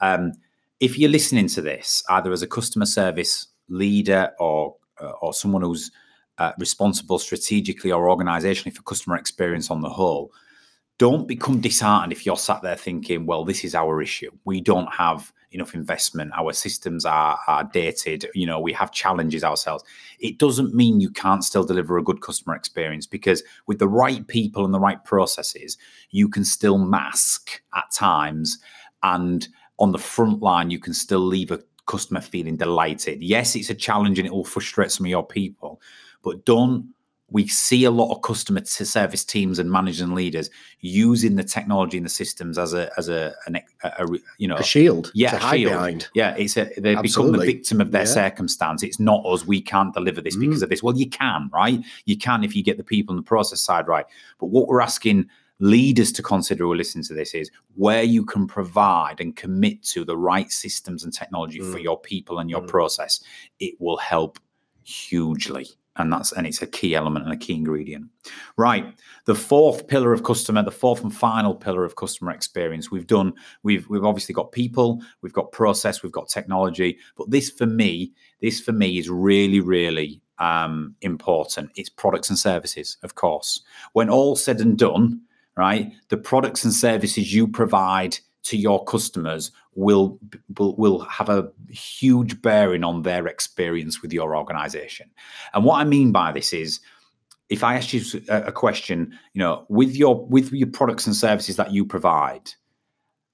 um, 0.00 0.32
if 0.80 0.98
you're 0.98 1.10
listening 1.10 1.48
to 1.48 1.60
this, 1.60 2.02
either 2.08 2.32
as 2.32 2.42
a 2.42 2.46
customer 2.46 2.86
service 2.86 3.48
leader 3.68 4.32
or 4.38 4.76
uh, 5.00 5.12
or 5.20 5.34
someone 5.34 5.62
who's 5.62 5.90
uh, 6.38 6.52
responsible 6.58 7.18
strategically 7.18 7.92
or 7.92 8.06
organizationally 8.06 8.74
for 8.74 8.82
customer 8.82 9.16
experience 9.16 9.70
on 9.70 9.80
the 9.80 9.88
whole, 9.88 10.32
don't 10.98 11.28
become 11.28 11.60
disheartened 11.60 12.12
if 12.12 12.24
you're 12.24 12.36
sat 12.36 12.62
there 12.62 12.76
thinking, 12.76 13.26
"Well, 13.26 13.44
this 13.44 13.64
is 13.64 13.74
our 13.74 14.00
issue. 14.00 14.30
We 14.44 14.60
don't 14.60 14.92
have 14.92 15.32
enough 15.52 15.74
investment. 15.74 16.32
Our 16.34 16.52
systems 16.52 17.04
are 17.04 17.38
are 17.46 17.64
dated. 17.64 18.26
You 18.34 18.46
know, 18.46 18.60
we 18.60 18.72
have 18.72 18.92
challenges 18.92 19.44
ourselves." 19.44 19.84
It 20.18 20.38
doesn't 20.38 20.74
mean 20.74 21.00
you 21.00 21.10
can't 21.10 21.44
still 21.44 21.64
deliver 21.64 21.98
a 21.98 22.04
good 22.04 22.22
customer 22.22 22.54
experience 22.54 23.06
because 23.06 23.42
with 23.66 23.78
the 23.78 23.88
right 23.88 24.26
people 24.26 24.64
and 24.64 24.72
the 24.72 24.80
right 24.80 25.04
processes, 25.04 25.76
you 26.10 26.28
can 26.28 26.44
still 26.44 26.78
mask 26.78 27.62
at 27.74 27.90
times 27.92 28.58
and 29.02 29.48
on 29.78 29.92
the 29.92 29.98
front 29.98 30.42
line, 30.42 30.70
you 30.70 30.78
can 30.78 30.94
still 30.94 31.20
leave 31.20 31.50
a 31.50 31.60
customer 31.86 32.20
feeling 32.20 32.56
delighted. 32.56 33.22
Yes, 33.22 33.56
it's 33.56 33.70
a 33.70 33.74
challenge 33.74 34.18
and 34.18 34.26
it 34.26 34.32
will 34.32 34.44
frustrate 34.44 34.90
some 34.90 35.06
of 35.06 35.10
your 35.10 35.26
people, 35.26 35.80
but 36.22 36.44
don't. 36.44 36.92
We 37.28 37.48
see 37.48 37.82
a 37.82 37.90
lot 37.90 38.14
of 38.14 38.22
customer 38.22 38.64
service 38.64 39.24
teams 39.24 39.58
and 39.58 39.68
managers 39.68 40.00
and 40.00 40.14
leaders 40.14 40.48
using 40.78 41.34
the 41.34 41.42
technology 41.42 41.96
and 41.96 42.06
the 42.06 42.10
systems 42.10 42.56
as 42.56 42.72
a 42.72 42.88
as 42.96 43.08
a, 43.08 43.34
an, 43.46 43.56
a, 43.82 43.88
a 43.98 44.06
you 44.38 44.46
know 44.46 44.54
A 44.54 44.62
shield, 44.62 45.10
yeah, 45.12 45.30
to 45.30 45.36
a 45.36 45.40
hide 45.40 45.56
shield. 45.56 45.72
behind. 45.72 46.08
Yeah, 46.14 46.36
it's 46.36 46.56
a 46.56 46.70
they 46.78 46.94
become 46.94 47.32
the 47.32 47.38
victim 47.44 47.80
of 47.80 47.90
their 47.90 48.02
Yeah. 48.02 48.06
circumstance. 48.14 48.84
It's 48.84 49.00
not 49.00 49.26
us. 49.26 49.44
We 49.44 49.60
can't 49.60 49.92
deliver 49.92 50.20
this 50.20 50.36
because 50.36 50.60
mm. 50.60 50.62
of 50.62 50.68
this. 50.68 50.84
Well, 50.84 50.96
you 50.96 51.10
can, 51.10 51.50
right? 51.52 51.80
You 52.04 52.16
can 52.16 52.44
if 52.44 52.54
you 52.54 52.62
get 52.62 52.76
the 52.76 52.84
people 52.84 53.16
and 53.16 53.24
the 53.24 53.28
process 53.28 53.60
side 53.60 53.88
right. 53.88 54.06
But 54.38 54.46
what 54.46 54.68
we're 54.68 54.80
asking 54.80 55.28
leaders 55.58 56.12
to 56.12 56.22
consider 56.22 56.64
who 56.64 56.74
listen 56.74 57.02
to 57.02 57.14
this 57.14 57.34
is 57.34 57.50
where 57.74 58.02
you 58.02 58.24
can 58.24 58.46
provide 58.46 59.20
and 59.20 59.36
commit 59.36 59.82
to 59.82 60.04
the 60.04 60.16
right 60.16 60.50
systems 60.50 61.04
and 61.04 61.12
technology 61.12 61.60
for 61.60 61.78
Mm. 61.78 61.82
your 61.82 62.00
people 62.00 62.38
and 62.38 62.50
your 62.50 62.60
Mm. 62.62 62.68
process, 62.68 63.20
it 63.58 63.74
will 63.80 63.96
help 63.96 64.38
hugely. 64.82 65.68
And 65.98 66.12
that's 66.12 66.30
and 66.32 66.46
it's 66.46 66.60
a 66.60 66.66
key 66.66 66.94
element 66.94 67.24
and 67.24 67.32
a 67.32 67.38
key 67.38 67.54
ingredient. 67.54 68.10
Right. 68.58 68.84
The 69.24 69.34
fourth 69.34 69.86
pillar 69.86 70.12
of 70.12 70.24
customer, 70.24 70.62
the 70.62 70.70
fourth 70.70 71.02
and 71.02 71.14
final 71.14 71.54
pillar 71.54 71.84
of 71.84 71.96
customer 71.96 72.32
experience. 72.32 72.90
We've 72.90 73.06
done, 73.06 73.32
we've 73.62 73.88
we've 73.88 74.04
obviously 74.04 74.34
got 74.34 74.52
people, 74.52 75.00
we've 75.22 75.32
got 75.32 75.52
process, 75.52 76.02
we've 76.02 76.12
got 76.12 76.28
technology. 76.28 76.98
But 77.16 77.30
this 77.30 77.48
for 77.48 77.64
me, 77.64 78.12
this 78.42 78.60
for 78.60 78.72
me 78.72 78.98
is 78.98 79.08
really, 79.08 79.60
really 79.60 80.20
um, 80.38 80.94
important. 81.00 81.70
It's 81.76 81.88
products 81.88 82.28
and 82.28 82.38
services, 82.38 82.98
of 83.02 83.14
course. 83.14 83.62
When 83.94 84.10
all 84.10 84.36
said 84.36 84.60
and 84.60 84.76
done, 84.76 85.22
right, 85.56 85.92
the 86.08 86.16
products 86.16 86.64
and 86.64 86.72
services 86.72 87.34
you 87.34 87.48
provide 87.48 88.18
to 88.44 88.56
your 88.56 88.84
customers 88.84 89.50
will 89.74 90.18
will 90.56 90.76
will 90.76 91.00
have 91.00 91.28
a 91.28 91.50
huge 91.70 92.40
bearing 92.42 92.84
on 92.84 93.02
their 93.02 93.26
experience 93.26 94.02
with 94.02 94.12
your 94.12 94.36
organization. 94.36 95.10
And 95.52 95.64
what 95.64 95.80
I 95.80 95.84
mean 95.84 96.12
by 96.12 96.32
this 96.32 96.52
is 96.52 96.80
if 97.48 97.62
I 97.62 97.76
ask 97.76 97.92
you 97.92 98.02
a 98.28 98.52
question, 98.52 99.16
you 99.32 99.40
know, 99.40 99.66
with 99.68 99.94
your 99.96 100.26
with 100.26 100.52
your 100.52 100.68
products 100.68 101.06
and 101.06 101.14
services 101.14 101.56
that 101.56 101.72
you 101.72 101.84
provide, 101.84 102.52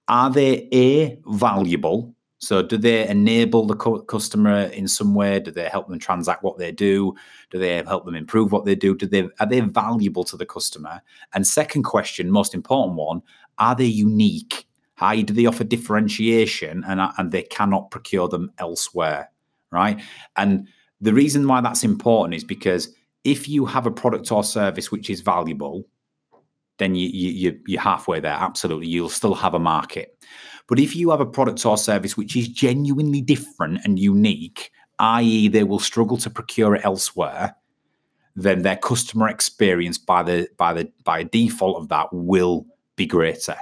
are 0.08 0.30
they 0.30 0.68
a 0.72 1.18
valuable? 1.26 2.14
So, 2.42 2.60
do 2.60 2.76
they 2.76 3.06
enable 3.06 3.66
the 3.66 3.76
cu- 3.76 4.02
customer 4.02 4.62
in 4.64 4.88
some 4.88 5.14
way? 5.14 5.38
Do 5.38 5.52
they 5.52 5.68
help 5.68 5.86
them 5.88 6.00
transact 6.00 6.42
what 6.42 6.58
they 6.58 6.72
do? 6.72 7.14
Do 7.50 7.58
they 7.60 7.76
help 7.84 8.04
them 8.04 8.16
improve 8.16 8.50
what 8.50 8.64
they 8.64 8.74
do? 8.74 8.96
Do 8.96 9.06
they 9.06 9.28
are 9.38 9.46
they 9.46 9.60
valuable 9.60 10.24
to 10.24 10.36
the 10.36 10.44
customer? 10.44 11.00
And 11.34 11.46
second 11.46 11.84
question, 11.84 12.32
most 12.32 12.52
important 12.52 12.96
one, 12.96 13.22
are 13.58 13.76
they 13.76 13.84
unique? 13.86 14.66
How 14.94 15.14
do 15.14 15.32
they 15.32 15.46
offer 15.46 15.62
differentiation 15.62 16.82
and 16.88 17.00
and 17.16 17.30
they 17.30 17.42
cannot 17.44 17.92
procure 17.92 18.26
them 18.26 18.50
elsewhere, 18.58 19.30
right? 19.70 20.02
And 20.36 20.66
the 21.00 21.14
reason 21.14 21.46
why 21.46 21.60
that's 21.60 21.84
important 21.84 22.34
is 22.34 22.42
because 22.44 22.88
if 23.22 23.48
you 23.48 23.66
have 23.66 23.86
a 23.86 23.90
product 23.92 24.32
or 24.32 24.42
service 24.42 24.90
which 24.90 25.10
is 25.10 25.20
valuable, 25.20 25.84
then 26.78 26.94
you, 26.96 27.08
you- 27.08 27.60
you're 27.66 27.80
halfway 27.80 28.18
there. 28.20 28.32
Absolutely. 28.32 28.88
You'll 28.88 29.08
still 29.08 29.34
have 29.34 29.54
a 29.54 29.58
market. 29.60 30.18
But 30.68 30.78
if 30.78 30.94
you 30.96 31.10
have 31.10 31.20
a 31.20 31.26
product 31.26 31.64
or 31.66 31.76
service 31.76 32.16
which 32.16 32.36
is 32.36 32.48
genuinely 32.48 33.20
different 33.20 33.80
and 33.84 33.98
unique, 33.98 34.70
i.e., 34.98 35.48
they 35.48 35.64
will 35.64 35.78
struggle 35.78 36.16
to 36.18 36.30
procure 36.30 36.74
it 36.74 36.84
elsewhere, 36.84 37.54
then 38.36 38.62
their 38.62 38.76
customer 38.76 39.28
experience 39.28 39.98
by 39.98 40.22
the 40.22 40.48
by 40.56 40.72
the 40.72 40.90
by 41.04 41.24
default 41.24 41.76
of 41.76 41.88
that 41.88 42.08
will 42.12 42.66
be 42.96 43.06
greater. 43.06 43.56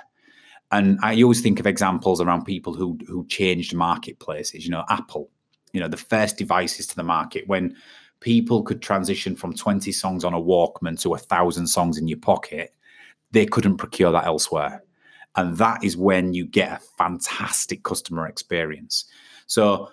And 0.72 0.98
I 1.02 1.20
always 1.22 1.40
think 1.40 1.58
of 1.58 1.66
examples 1.66 2.20
around 2.20 2.44
people 2.44 2.74
who 2.74 2.98
who 3.08 3.26
changed 3.26 3.74
marketplaces. 3.74 4.64
You 4.64 4.70
know, 4.70 4.84
Apple. 4.88 5.30
You 5.72 5.80
know, 5.80 5.88
the 5.88 5.96
first 5.96 6.36
devices 6.36 6.86
to 6.88 6.96
the 6.96 7.04
market 7.04 7.46
when 7.46 7.76
people 8.18 8.62
could 8.62 8.82
transition 8.82 9.34
from 9.34 9.54
20 9.54 9.92
songs 9.92 10.24
on 10.24 10.34
a 10.34 10.40
Walkman 10.40 11.00
to 11.02 11.14
a 11.14 11.18
thousand 11.18 11.66
songs 11.66 11.96
in 11.96 12.08
your 12.08 12.18
pocket, 12.18 12.74
they 13.30 13.46
couldn't 13.46 13.76
procure 13.76 14.12
that 14.12 14.26
elsewhere. 14.26 14.82
And 15.36 15.56
that 15.58 15.84
is 15.84 15.96
when 15.96 16.34
you 16.34 16.44
get 16.44 16.72
a 16.72 16.84
fantastic 16.98 17.82
customer 17.82 18.26
experience. 18.26 19.04
So, 19.46 19.88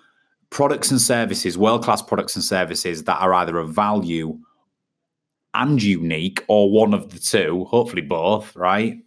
products 0.49 0.91
and 0.91 1.01
services, 1.01 1.57
world 1.57 1.83
class 1.83 2.01
products 2.01 2.35
and 2.35 2.43
services 2.43 3.03
that 3.03 3.21
are 3.21 3.33
either 3.33 3.57
of 3.57 3.69
value 3.69 4.39
and 5.53 5.81
unique 5.81 6.43
or 6.47 6.71
one 6.71 6.93
of 6.93 7.11
the 7.11 7.19
two, 7.19 7.65
hopefully 7.65 8.01
both, 8.01 8.55
right? 8.55 8.99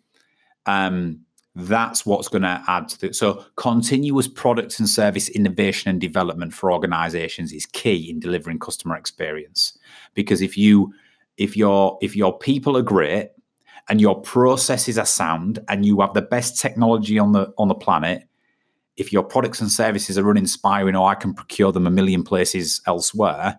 Um, 0.66 1.20
that's 1.56 2.06
what's 2.06 2.28
going 2.28 2.42
to 2.42 2.62
add 2.68 2.88
to 2.88 3.06
it. 3.06 3.16
So, 3.16 3.44
continuous 3.56 4.28
product 4.28 4.78
and 4.78 4.88
service 4.88 5.28
innovation 5.28 5.90
and 5.90 6.00
development 6.00 6.54
for 6.54 6.72
organizations 6.72 7.52
is 7.52 7.66
key 7.66 8.08
in 8.08 8.20
delivering 8.20 8.60
customer 8.60 8.96
experience. 8.96 9.76
Because 10.14 10.42
if 10.42 10.56
you 10.56 10.92
if 11.36 11.56
your 11.56 11.98
if 12.00 12.14
your 12.14 12.38
people 12.38 12.76
are 12.76 12.82
great 12.82 13.30
and 13.90 14.00
your 14.00 14.18
processes 14.20 14.96
are 14.96 15.04
sound 15.04 15.58
and 15.68 15.84
you 15.84 16.00
have 16.00 16.14
the 16.14 16.22
best 16.22 16.58
technology 16.58 17.18
on 17.18 17.32
the 17.32 17.52
on 17.58 17.68
the 17.68 17.74
planet, 17.74 18.22
if 18.96 19.12
your 19.12 19.24
products 19.24 19.60
and 19.60 19.70
services 19.70 20.16
are 20.16 20.30
uninspiring 20.30 20.94
or 20.94 21.10
I 21.10 21.16
can 21.16 21.34
procure 21.34 21.72
them 21.72 21.86
a 21.86 21.90
million 21.90 22.22
places 22.22 22.80
elsewhere, 22.86 23.58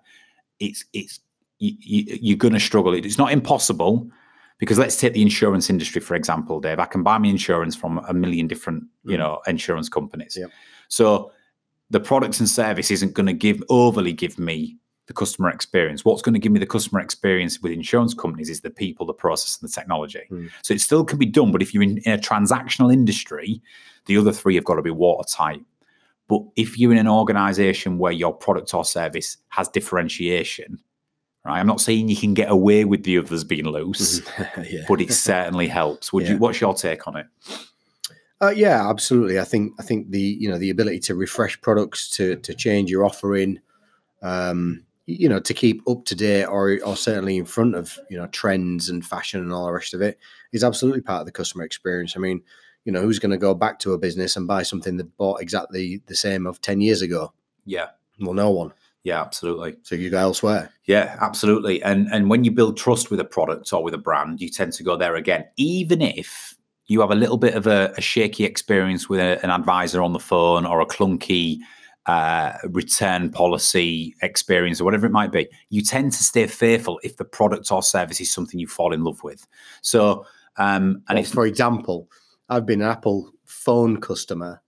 it's 0.59 0.85
it's 0.93 1.19
you, 1.59 2.05
you're 2.21 2.37
going 2.37 2.53
to 2.53 2.59
struggle. 2.59 2.93
It's 2.93 3.17
not 3.17 3.31
impossible 3.33 4.09
because 4.57 4.79
let's 4.79 4.97
take 4.97 5.13
the 5.13 5.21
insurance 5.21 5.69
industry 5.69 6.01
for 6.01 6.15
example, 6.15 6.61
Dave. 6.61 6.79
I 6.79 6.85
can 6.85 7.03
buy 7.03 7.17
my 7.17 7.27
insurance 7.27 7.75
from 7.75 7.99
a 8.07 8.13
million 8.13 8.47
different 8.47 8.85
you 9.03 9.17
Mm. 9.17 9.19
know 9.19 9.41
insurance 9.47 9.89
companies. 9.89 10.37
Yep. 10.39 10.49
So 10.87 11.31
the 11.89 11.99
products 11.99 12.39
and 12.39 12.47
service 12.49 12.89
isn't 12.89 13.13
going 13.13 13.27
to 13.27 13.33
give 13.33 13.61
overly 13.67 14.13
give 14.13 14.39
me 14.39 14.77
the 15.11 15.19
customer 15.19 15.49
experience. 15.49 16.05
What's 16.05 16.21
going 16.21 16.33
to 16.33 16.39
give 16.39 16.51
me 16.51 16.59
the 16.59 16.65
customer 16.65 17.01
experience 17.01 17.61
with 17.61 17.73
insurance 17.73 18.13
companies 18.13 18.49
is 18.49 18.61
the 18.61 18.69
people, 18.69 19.05
the 19.05 19.13
process, 19.13 19.59
and 19.59 19.69
the 19.69 19.73
technology. 19.73 20.23
Hmm. 20.29 20.47
So 20.63 20.73
it 20.73 20.81
still 20.81 21.03
can 21.03 21.19
be 21.19 21.25
done, 21.25 21.51
but 21.51 21.61
if 21.61 21.73
you're 21.73 21.83
in, 21.83 21.97
in 21.99 22.13
a 22.13 22.17
transactional 22.17 22.93
industry, 22.93 23.61
the 24.05 24.17
other 24.17 24.31
three 24.31 24.55
have 24.55 24.63
got 24.63 24.75
to 24.75 24.81
be 24.81 24.91
watertight. 24.91 25.61
But 26.27 26.41
if 26.55 26.79
you're 26.79 26.93
in 26.93 26.97
an 26.97 27.09
organization 27.09 27.97
where 27.97 28.13
your 28.13 28.33
product 28.33 28.73
or 28.73 28.85
service 28.85 29.35
has 29.49 29.67
differentiation, 29.67 30.79
right? 31.43 31.59
I'm 31.59 31.67
not 31.67 31.81
saying 31.81 32.07
you 32.07 32.15
can 32.15 32.33
get 32.33 32.49
away 32.49 32.85
with 32.85 33.03
the 33.03 33.17
others 33.17 33.43
being 33.43 33.65
loose, 33.65 34.21
yeah. 34.39 34.85
but 34.87 35.01
it 35.01 35.11
certainly 35.11 35.67
helps. 35.67 36.13
Would 36.13 36.23
Yeah. 36.23 36.31
you? 36.31 36.37
What's 36.37 36.61
your 36.61 36.73
take 36.73 37.05
on 37.07 37.17
it? 37.17 37.27
Uh, 38.39 38.53
yeah, 38.55 38.89
absolutely. 38.89 39.39
I 39.39 39.43
think 39.43 39.73
I 39.77 39.83
think 39.83 40.09
the 40.09 40.21
you 40.21 40.49
know 40.49 40.57
the 40.57 40.69
ability 40.69 40.99
to 41.01 41.15
refresh 41.15 41.59
products, 41.61 42.09
to 42.11 42.37
to 42.37 42.53
change 42.55 42.89
your 42.89 43.03
offering, 43.05 43.59
um, 44.21 44.83
you 45.19 45.29
know, 45.29 45.39
to 45.39 45.53
keep 45.53 45.81
up 45.87 46.05
to 46.05 46.15
date 46.15 46.45
or 46.45 46.79
or 46.85 46.95
certainly 46.97 47.37
in 47.37 47.45
front 47.45 47.75
of 47.75 47.97
you 48.09 48.17
know 48.17 48.27
trends 48.27 48.89
and 48.89 49.05
fashion 49.05 49.41
and 49.41 49.51
all 49.53 49.65
the 49.65 49.73
rest 49.73 49.93
of 49.93 50.01
it 50.01 50.17
is 50.51 50.63
absolutely 50.63 51.01
part 51.01 51.21
of 51.21 51.25
the 51.25 51.31
customer 51.31 51.63
experience. 51.63 52.13
I 52.15 52.19
mean, 52.19 52.41
you 52.85 52.91
know, 52.91 53.01
who's 53.01 53.19
going 53.19 53.31
to 53.31 53.37
go 53.37 53.53
back 53.53 53.79
to 53.79 53.93
a 53.93 53.97
business 53.97 54.35
and 54.35 54.47
buy 54.47 54.63
something 54.63 54.97
that 54.97 55.15
bought 55.17 55.41
exactly 55.41 56.01
the 56.07 56.15
same 56.15 56.45
of 56.47 56.61
ten 56.61 56.81
years 56.81 57.01
ago? 57.01 57.31
Yeah, 57.65 57.87
Well, 58.19 58.33
no 58.33 58.49
one. 58.49 58.73
yeah, 59.03 59.21
absolutely. 59.21 59.77
So 59.83 59.95
you 59.95 60.09
go 60.09 60.17
elsewhere. 60.19 60.71
Yeah, 60.85 61.15
absolutely. 61.21 61.81
And 61.83 62.07
and 62.11 62.29
when 62.29 62.43
you 62.43 62.51
build 62.51 62.77
trust 62.77 63.11
with 63.11 63.19
a 63.19 63.25
product 63.25 63.71
or 63.73 63.83
with 63.83 63.93
a 63.93 63.97
brand, 63.99 64.41
you 64.41 64.49
tend 64.49 64.73
to 64.73 64.83
go 64.83 64.95
there 64.97 65.15
again, 65.15 65.45
even 65.57 66.01
if 66.01 66.55
you 66.87 66.99
have 67.01 67.11
a 67.11 67.15
little 67.15 67.37
bit 67.37 67.53
of 67.53 67.67
a, 67.67 67.93
a 67.97 68.01
shaky 68.01 68.43
experience 68.43 69.07
with 69.07 69.19
a- 69.19 69.39
an 69.43 69.49
advisor 69.49 70.01
on 70.01 70.11
the 70.13 70.19
phone 70.19 70.65
or 70.65 70.81
a 70.81 70.85
clunky 70.85 71.59
uh, 72.07 72.53
return 72.69 73.29
policy 73.29 74.15
experience 74.21 74.81
or 74.81 74.85
whatever 74.85 75.05
it 75.05 75.11
might 75.11 75.31
be. 75.31 75.47
You 75.69 75.81
tend 75.83 76.11
to 76.13 76.23
stay 76.23 76.47
faithful 76.47 76.99
if 77.03 77.17
the 77.17 77.25
product 77.25 77.71
or 77.71 77.83
service 77.83 78.19
is 78.19 78.31
something 78.31 78.59
you 78.59 78.67
fall 78.67 78.93
in 78.93 79.03
love 79.03 79.23
with. 79.23 79.45
So, 79.81 80.25
um, 80.57 81.03
and 81.07 81.15
Well, 81.15 81.17
it's 81.19 81.31
for 81.31 81.45
example, 81.45 82.09
I've 82.49 82.65
been 82.65 82.81
an 82.81 82.89
Apple 82.89 83.31
phone 83.45 84.01
customer 84.01 84.61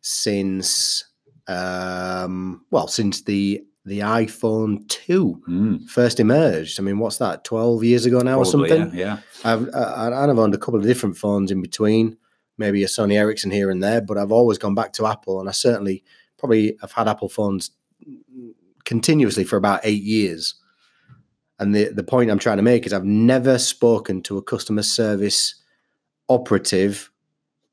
since 0.00 1.04
um, 1.46 2.64
well 2.70 2.88
since 2.88 3.22
the 3.22 3.62
the 3.84 4.00
iPhone 4.00 4.86
two 4.88 5.42
Mm, 5.48 5.88
first 5.88 6.20
emerged. 6.20 6.78
I 6.78 6.82
mean, 6.82 6.98
what's 6.98 7.18
that? 7.18 7.44
Twelve 7.44 7.82
years 7.84 8.06
ago 8.06 8.20
now, 8.20 8.38
or 8.38 8.44
something? 8.44 8.90
Yeah, 8.94 8.94
yeah. 8.94 9.18
I've 9.44 9.68
I, 9.74 10.10
I've 10.12 10.38
owned 10.38 10.54
a 10.54 10.58
couple 10.58 10.80
of 10.80 10.86
different 10.86 11.16
phones 11.16 11.50
in 11.50 11.60
between, 11.60 12.16
maybe 12.58 12.84
a 12.84 12.86
Sony 12.86 13.14
Ericsson 13.14 13.50
here 13.50 13.70
and 13.70 13.82
there, 13.82 14.00
but 14.00 14.18
I've 14.18 14.32
always 14.32 14.58
gone 14.58 14.74
back 14.74 14.92
to 14.94 15.06
Apple, 15.06 15.40
and 15.40 15.48
I 15.48 15.52
certainly 15.52 16.04
probably 16.40 16.76
have 16.80 16.92
had 16.92 17.06
Apple 17.06 17.28
phones 17.28 17.70
continuously 18.84 19.44
for 19.44 19.56
about 19.56 19.80
eight 19.84 20.02
years. 20.02 20.54
And 21.58 21.74
the 21.74 21.90
the 21.90 22.02
point 22.02 22.30
I'm 22.30 22.38
trying 22.38 22.56
to 22.56 22.62
make 22.62 22.86
is 22.86 22.92
I've 22.92 23.04
never 23.04 23.58
spoken 23.58 24.22
to 24.22 24.38
a 24.38 24.42
customer 24.42 24.82
service 24.82 25.54
operative 26.28 27.10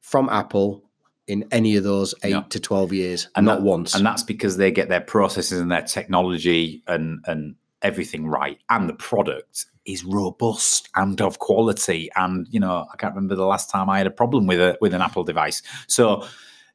from 0.02 0.30
Apple 0.30 0.84
in 1.28 1.46
any 1.52 1.76
of 1.76 1.84
those 1.84 2.14
eight 2.24 2.32
Yeah. 2.32 2.44
to 2.50 2.60
twelve 2.60 2.92
years, 2.94 3.28
And 3.36 3.46
not 3.46 3.60
that- 3.60 3.64
once. 3.64 3.96
and 3.96 4.06
that's 4.06 4.24
because 4.24 4.58
they 4.58 4.72
get 4.72 4.90
their 4.90 5.02
processes 5.02 5.60
and 5.60 5.72
their 5.72 5.82
technology 5.82 6.84
and 6.88 7.20
and 7.28 7.56
everything 7.84 8.26
right 8.26 8.58
and 8.72 8.90
the 8.90 8.94
product 8.96 9.68
is 9.86 10.04
robust 10.04 10.90
and 10.96 11.22
of 11.22 11.38
quality 11.38 12.10
and 12.16 12.48
you 12.50 12.60
know 12.60 12.88
i 12.92 12.98
can't 12.98 13.14
remember 13.14 13.36
the 13.36 13.46
last 13.46 13.70
time 13.70 13.88
i 13.88 14.00
had 14.00 14.08
a 14.08 14.12
problem 14.12 14.48
with 14.48 14.60
a 14.60 14.76
with 14.82 14.96
an 14.96 15.02
apple 15.02 15.24
device 15.24 15.62
so 15.86 16.26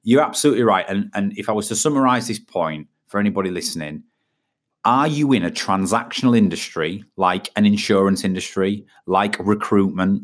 you're 0.02 0.22
absolutely 0.22 0.62
right 0.62 0.86
and 0.88 1.10
and 1.14 1.36
if 1.38 1.48
i 1.48 1.52
was 1.52 1.68
to 1.68 1.76
summarize 1.76 2.28
this 2.28 2.38
point 2.38 2.86
for 3.06 3.18
anybody 3.20 3.50
listening 3.50 4.02
are 4.84 5.06
you 5.06 5.32
in 5.32 5.44
a 5.44 5.50
transactional 5.50 6.36
industry 6.36 7.04
like 7.16 7.50
an 7.56 7.64
insurance 7.64 8.24
industry 8.24 8.84
like 9.06 9.38
recruitment 9.38 10.22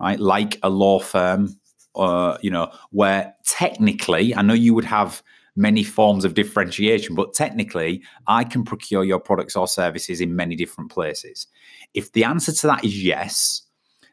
right 0.00 0.20
like 0.20 0.58
a 0.62 0.68
law 0.68 0.98
firm 0.98 1.48
uh, 1.96 2.38
you 2.40 2.50
know, 2.50 2.70
where 2.90 3.34
technically, 3.44 4.34
I 4.34 4.42
know 4.42 4.54
you 4.54 4.74
would 4.74 4.84
have 4.84 5.22
many 5.56 5.84
forms 5.84 6.24
of 6.24 6.34
differentiation, 6.34 7.14
but 7.14 7.34
technically, 7.34 8.02
I 8.26 8.44
can 8.44 8.64
procure 8.64 9.04
your 9.04 9.20
products 9.20 9.54
or 9.54 9.68
services 9.68 10.20
in 10.20 10.34
many 10.34 10.56
different 10.56 10.90
places. 10.90 11.46
If 11.94 12.12
the 12.12 12.24
answer 12.24 12.52
to 12.52 12.66
that 12.66 12.84
is 12.84 13.02
yes, 13.02 13.62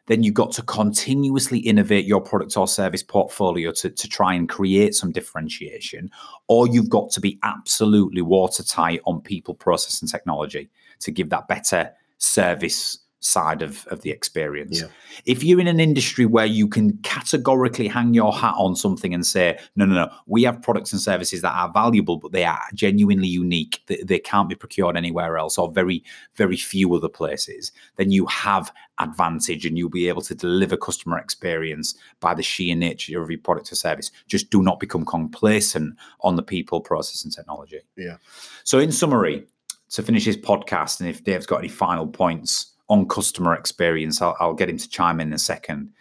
then 0.08 0.24
you've 0.24 0.34
got 0.34 0.52
to 0.54 0.62
continuously 0.64 1.60
innovate 1.60 2.06
your 2.06 2.22
product 2.22 2.58
or 2.58 2.68
service 2.68 3.04
portfolio 3.04 3.72
to, 3.72 3.90
to 3.90 4.08
try 4.08 4.34
and 4.34 4.50
create 4.50 4.96
some 4.96 5.12
differentiation, 5.12 6.10
or 6.48 6.68
you've 6.68 6.90
got 6.90 7.12
to 7.12 7.22
be 7.22 7.40
absolutely 7.44 8.22
watertight 8.22 9.02
on 9.06 9.22
people, 9.22 9.54
process, 9.54 10.02
and 10.02 10.10
technology 10.10 10.70
to 11.00 11.12
give 11.12 11.30
that 11.30 11.48
better 11.48 11.92
service 12.18 13.00
side 13.22 13.62
of, 13.62 13.88
of 13.88 14.02
the 14.02 14.10
experience. 14.10 14.82
Yeah. 14.82 14.88
If 15.26 15.44
you're 15.44 15.60
in 15.60 15.68
an 15.68 15.80
industry 15.80 16.26
where 16.26 16.46
you 16.46 16.68
can 16.68 16.98
categorically 17.04 17.88
hang 17.88 18.14
your 18.14 18.34
hat 18.34 18.56
on 18.58 18.76
something 18.76 19.14
and 19.14 19.26
say, 19.26 19.60
no, 19.76 19.86
no, 19.86 19.94
no, 19.94 20.12
we 20.26 20.44
have 20.44 20.62
products 20.62 20.92
and 20.92 21.00
services 21.00 21.42
that 21.42 21.54
are 21.54 21.72
valuable, 21.72 22.18
but 22.18 22.32
they 22.32 22.44
are 22.44 22.60
genuinely 22.74 23.28
unique, 23.28 23.84
they, 23.86 24.02
they 24.04 24.20
can't 24.20 24.50
be 24.50 24.56
procured 24.56 24.98
anywhere 24.98 25.38
else 25.38 25.58
or 25.58 25.72
very, 25.72 26.04
very 26.36 26.58
few 26.58 26.94
other 26.96 27.08
places, 27.08 27.72
then 27.98 28.12
you 28.12 28.26
have 28.26 28.74
advantage 28.98 29.66
and 29.66 29.78
you'll 29.78 29.90
be 29.90 30.10
able 30.10 30.22
to 30.24 30.34
deliver 30.34 30.76
customer 30.76 31.20
experience 31.20 31.96
by 32.20 32.34
the 32.34 32.44
sheer 32.44 32.76
nature 32.76 33.22
of 33.22 33.30
your 33.30 33.40
product 33.40 33.72
or 33.72 33.76
service. 33.76 34.12
Just 34.28 34.50
do 34.50 34.64
not 34.64 34.80
become 34.80 35.06
complacent 35.06 35.96
on 36.22 36.38
the 36.38 36.44
people, 36.44 36.82
process, 36.82 37.24
and 37.24 37.34
technology. 37.34 37.82
Yeah. 37.96 38.18
So, 38.64 38.80
in 38.80 38.92
summary, 38.92 39.46
to 39.90 40.02
finish 40.02 40.26
this 40.26 40.38
podcast, 40.38 41.00
and 41.00 41.10
if 41.10 41.24
Dave's 41.24 41.46
got 41.46 41.58
any 41.58 41.68
final 41.68 42.08
points 42.08 42.71
on 42.92 43.08
customer 43.08 43.56
experience, 43.56 44.22
I'll, 44.22 44.36
I'll 44.42 44.54
get 44.54 44.70
him 44.70 44.78
to 44.78 44.90
chime 44.90 45.22
in, 45.22 45.30
in 45.30 45.34
a 45.34 45.40
second. 45.40 45.94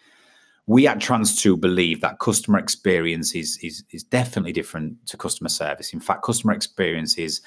We 0.67 0.89
at 0.89 0.99
Trans2 0.99 1.61
believe 1.61 2.01
that 2.01 2.19
customer 2.19 2.59
experience 2.59 3.33
is, 3.37 3.59
is, 3.63 3.85
is 3.93 4.03
definitely 4.03 4.53
different 4.53 5.07
to 5.07 5.17
customer 5.17 5.49
service. 5.49 5.93
In 5.93 6.01
fact, 6.01 6.25
customer 6.25 6.53
experience 6.53 7.17
is, 7.17 7.43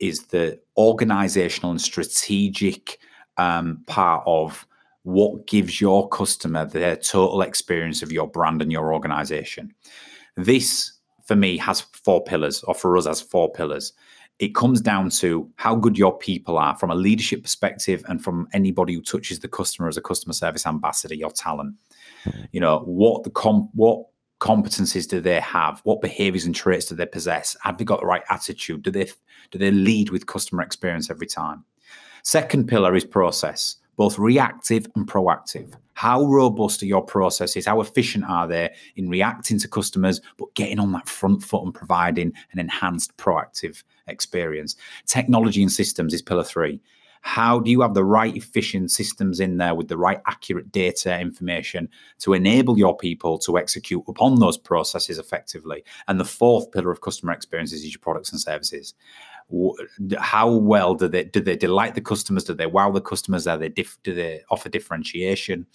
is 0.00 0.24
the 0.28 0.58
organizational 0.78 1.72
and 1.72 1.80
strategic 1.80 2.98
um, 3.36 3.82
part 3.86 4.22
of 4.26 4.66
what 5.02 5.46
gives 5.46 5.78
your 5.78 6.08
customer 6.08 6.64
their 6.64 6.96
total 6.96 7.42
experience 7.42 8.02
of 8.02 8.10
your 8.10 8.26
brand 8.26 8.62
and 8.62 8.72
your 8.72 8.94
organization. 8.94 9.74
This, 10.36 10.90
for 11.26 11.36
me, 11.36 11.58
has 11.58 11.82
four 11.82 12.24
pillars, 12.24 12.62
or 12.62 12.74
for 12.74 12.96
us, 12.96 13.04
has 13.04 13.20
four 13.20 13.52
pillars 13.52 13.92
it 14.38 14.54
comes 14.54 14.80
down 14.80 15.08
to 15.08 15.50
how 15.56 15.74
good 15.74 15.96
your 15.96 16.16
people 16.16 16.58
are 16.58 16.76
from 16.76 16.90
a 16.90 16.94
leadership 16.94 17.42
perspective 17.42 18.04
and 18.08 18.22
from 18.22 18.48
anybody 18.52 18.94
who 18.94 19.00
touches 19.00 19.38
the 19.40 19.48
customer 19.48 19.88
as 19.88 19.96
a 19.96 20.02
customer 20.02 20.34
service 20.34 20.66
ambassador, 20.66 21.14
your 21.14 21.30
talent. 21.30 21.74
Hmm. 22.24 22.42
You 22.52 22.60
know, 22.60 22.80
what 22.80 23.24
the 23.24 23.30
what 23.74 24.06
competencies 24.40 25.08
do 25.08 25.20
they 25.20 25.40
have? 25.40 25.80
What 25.84 26.02
behaviors 26.02 26.44
and 26.44 26.54
traits 26.54 26.86
do 26.86 26.94
they 26.94 27.06
possess? 27.06 27.56
Have 27.62 27.78
they 27.78 27.84
got 27.84 28.00
the 28.00 28.06
right 28.06 28.24
attitude? 28.28 28.82
Do 28.82 28.90
they 28.90 29.08
do 29.50 29.58
they 29.58 29.70
lead 29.70 30.10
with 30.10 30.26
customer 30.26 30.62
experience 30.62 31.10
every 31.10 31.26
time? 31.26 31.64
Second 32.22 32.68
pillar 32.68 32.94
is 32.94 33.04
process, 33.04 33.76
both 33.96 34.18
reactive 34.18 34.86
and 34.96 35.06
proactive. 35.06 35.72
How 35.94 36.24
robust 36.24 36.82
are 36.82 36.86
your 36.86 37.02
processes? 37.02 37.64
How 37.64 37.80
efficient 37.80 38.24
are 38.28 38.46
they 38.46 38.74
in 38.96 39.08
reacting 39.08 39.58
to 39.60 39.68
customers, 39.68 40.20
but 40.36 40.52
getting 40.54 40.78
on 40.78 40.92
that 40.92 41.08
front 41.08 41.42
foot 41.42 41.64
and 41.64 41.72
providing 41.72 42.34
an 42.52 42.58
enhanced 42.58 43.16
proactive 43.16 43.82
experience? 44.06 44.76
Technology 45.06 45.62
and 45.62 45.72
systems 45.72 46.14
is 46.14 46.22
pillar 46.22 46.44
three. 46.44 46.80
How 47.22 47.58
do 47.58 47.70
you 47.70 47.80
have 47.80 47.94
the 47.94 48.04
right 48.04 48.36
efficient 48.36 48.92
systems 48.92 49.40
in 49.40 49.56
there 49.56 49.74
with 49.74 49.88
the 49.88 49.96
right 49.96 50.20
accurate 50.26 50.70
data 50.70 51.18
information 51.18 51.88
to 52.20 52.34
enable 52.34 52.78
your 52.78 52.96
people 52.96 53.36
to 53.38 53.58
execute 53.58 54.04
upon 54.06 54.38
those 54.38 54.56
processes 54.56 55.18
effectively? 55.18 55.82
And 56.06 56.20
the 56.20 56.24
fourth 56.24 56.70
pillar 56.70 56.92
of 56.92 57.00
customer 57.00 57.32
experience 57.32 57.72
is 57.72 57.84
your 57.84 57.98
products 58.00 58.30
and 58.30 58.40
services 58.40 58.94
how 60.18 60.50
well 60.50 60.94
do 60.94 61.06
they 61.06 61.24
do 61.24 61.40
they 61.40 61.56
delight 61.56 61.94
the 61.94 62.00
customers? 62.00 62.44
Do 62.44 62.54
they 62.54 62.66
wow 62.66 62.90
the 62.90 63.00
customers? 63.00 63.46
Are 63.46 63.56
they 63.56 63.68
diff, 63.68 63.96
do 64.02 64.12
they 64.14 64.42
offer 64.50 64.68
differentiation 64.68 65.66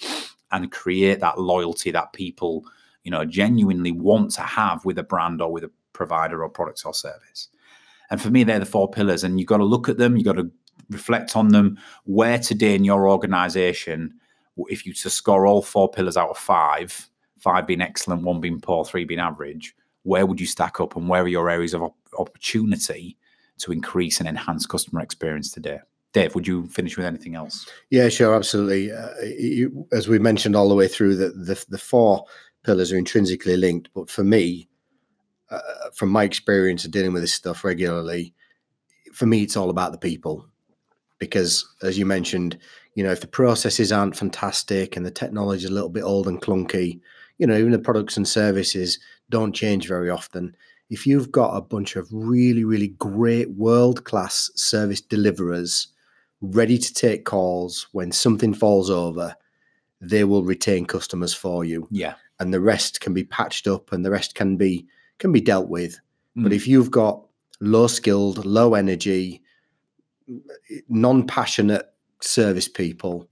and 0.52 0.72
create 0.72 1.22
that 1.22 1.39
loyalty 1.39 1.91
that 1.91 2.12
people 2.13 2.65
you 3.04 3.12
know 3.12 3.24
genuinely 3.24 3.91
want 3.91 4.32
to 4.32 4.41
have 4.41 4.84
with 4.84 4.98
a 4.98 5.04
brand 5.04 5.41
or 5.41 5.52
with 5.52 5.63
a 5.63 5.72
provider 5.94 6.44
or 6.44 6.50
product 6.50 6.82
or 6.86 6.94
service? 6.94 7.48
And 8.12 8.21
for 8.21 8.30
me, 8.30 8.43
they're 8.43 8.60
the 8.60 8.65
four 8.65 8.89
pillars, 8.89 9.24
and 9.24 9.39
you've 9.39 9.47
got 9.47 9.58
to 9.58 9.63
look 9.63 9.89
at 9.89 9.97
them. 9.97 10.15
You've 10.15 10.26
got 10.26 10.36
to 10.36 10.52
reflect 10.89 11.36
on 11.36 11.47
them. 11.47 11.80
Where 12.04 12.38
today 12.38 12.76
in 12.76 12.84
your 12.84 13.10
organization, 13.10 14.13
if 14.69 14.86
you 14.86 14.93
to 14.93 15.10
score 15.10 15.47
all 15.47 15.63
four 15.63 15.89
pillars 15.89 16.17
out 16.17 16.30
of 16.30 16.38
five, 16.38 17.10
five 17.39 17.65
being 17.65 17.82
excellent, 17.82 18.24
one 18.24 18.39
being 18.39 18.62
poor, 18.62 18.86
three 18.86 19.06
being 19.06 19.19
average, 19.19 19.76
where 20.04 20.28
would 20.28 20.39
you 20.39 20.45
stack 20.45 20.80
up, 20.80 20.95
and 20.95 21.10
where 21.10 21.24
are 21.24 21.28
your 21.28 21.50
areas 21.50 21.74
of 21.74 21.91
opportunity 22.19 23.17
to 23.62 23.71
increase 23.71 24.19
and 24.19 24.28
enhance 24.28 24.65
customer 24.65 25.02
experience 25.02 25.52
today. 25.52 25.80
Dave, 26.13 26.36
would 26.36 26.47
you 26.47 26.67
finish 26.67 26.97
with 26.97 27.06
anything 27.06 27.36
else? 27.36 27.69
Yeah, 27.89 28.10
sure, 28.10 28.36
absolutely. 28.36 28.91
Uh, 28.91 29.10
you, 29.21 29.88
as 29.93 30.10
we 30.10 30.19
mentioned 30.19 30.56
all 30.56 30.67
the 30.67 30.76
way 30.76 30.88
through, 30.88 31.15
the, 31.15 31.30
the, 31.30 31.63
the 31.69 31.78
four 31.78 32.26
pillars 32.63 32.91
are 32.91 32.97
intrinsically 32.97 33.56
linked. 33.56 33.89
But 33.93 34.10
for 34.10 34.24
me, 34.24 34.67
uh, 35.52 35.90
from 35.94 36.10
my 36.10 36.24
experience 36.24 36.86
of 36.86 36.92
dealing 36.92 37.14
with 37.14 37.24
this 37.24 37.34
stuff 37.34 37.64
regularly, 37.64 38.34
for 39.14 39.26
me, 39.26 39.44
it's 39.44 39.58
all 39.58 39.70
about 39.70 39.92
the 39.92 39.98
people. 39.98 40.46
Because 41.20 41.68
as 41.84 41.98
you 41.98 42.06
mentioned, 42.06 42.58
you 42.96 43.04
know, 43.04 43.12
if 43.12 43.22
the 43.22 43.28
processes 43.28 43.92
aren't 43.92 44.16
fantastic 44.16 44.96
and 44.96 45.06
the 45.06 45.12
technology 45.12 45.66
is 45.66 45.70
a 45.70 45.74
little 45.74 45.90
bit 45.90 46.04
old 46.04 46.28
and 46.28 46.42
clunky, 46.42 47.00
you 47.38 47.46
know, 47.46 47.56
even 47.56 47.72
the 47.72 47.80
products 47.80 48.18
and 48.18 48.28
services 48.28 49.00
don't 49.30 49.54
change 49.54 49.88
very 49.88 50.10
often 50.10 50.56
if 50.92 51.08
you've 51.08 51.32
got 51.32 51.56
a 51.56 51.62
bunch 51.62 51.96
of 51.96 52.08
really, 52.12 52.66
really 52.66 52.90
great 52.90 53.50
world 53.52 54.04
class 54.04 54.52
service 54.56 55.00
deliverers 55.00 55.88
ready 56.42 56.78
to 56.78 56.94
take 56.94 57.24
calls 57.24 57.88
when 57.94 58.12
something 58.12 58.54
falls 58.54 58.90
over, 58.90 59.34
they 60.02 60.26
will 60.26 60.44
retain 60.44 60.86
customers 60.86 61.34
for 61.34 61.64
you. 61.64 61.88
Yeah. 61.92 62.16
And 62.42 62.54
the 62.54 62.60
rest 62.60 63.00
can 63.00 63.14
be 63.14 63.24
patched 63.24 63.68
up 63.68 63.94
and 63.94 64.06
the 64.06 64.12
rest 64.12 64.36
can 64.36 64.58
be 64.58 64.86
can 65.21 65.31
be 65.31 65.39
dealt 65.39 65.69
with. 65.69 65.97
Mm. 66.38 66.43
But 66.43 66.51
if 66.51 66.67
you've 66.67 66.91
got 66.91 67.25
low 67.62 67.88
skilled, 67.88 68.45
low 68.45 68.73
energy, 68.73 69.41
non-passionate 70.89 71.86
service 72.21 72.67
people, 72.67 73.29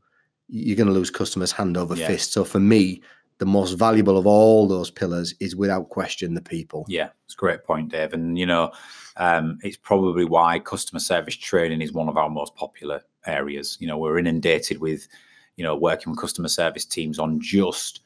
you're 0.48 0.78
going 0.78 0.88
to 0.88 0.94
lose 0.94 1.10
customers 1.10 1.52
hand 1.52 1.76
over 1.76 1.96
yeah. 1.96 2.08
fist. 2.08 2.32
So 2.32 2.46
for 2.46 2.60
me, 2.60 3.02
the 3.40 3.46
most 3.46 3.74
valuable 3.74 4.18
of 4.18 4.28
all 4.28 4.68
those 4.68 4.92
pillars 4.92 5.34
is 5.40 5.56
without 5.56 5.90
question 5.90 6.34
the 6.34 6.42
people. 6.42 6.86
Yeah, 6.88 7.10
it's 7.26 7.36
a 7.36 7.38
great 7.38 7.64
point, 7.64 7.90
Dave. 7.90 8.14
And 8.14 8.38
you 8.38 8.46
know, 8.46 8.72
um, 9.18 9.58
it's 9.64 9.78
probably 9.78 10.26
why 10.26 10.60
customer 10.60 11.00
service 11.00 11.36
training 11.36 11.82
is 11.82 11.94
one 11.94 12.10
of 12.10 12.18
our 12.18 12.30
most 12.30 12.56
popular 12.56 13.02
areas. 13.26 13.78
You 13.80 13.88
know, 13.88 13.98
we're 13.98 14.18
inundated 14.18 14.80
with, 14.80 15.08
you 15.56 15.64
know, 15.64 15.76
working 15.76 16.12
with 16.12 16.20
customer 16.20 16.50
service 16.50 16.86
teams 16.86 17.18
on 17.18 17.40
just 17.40 18.02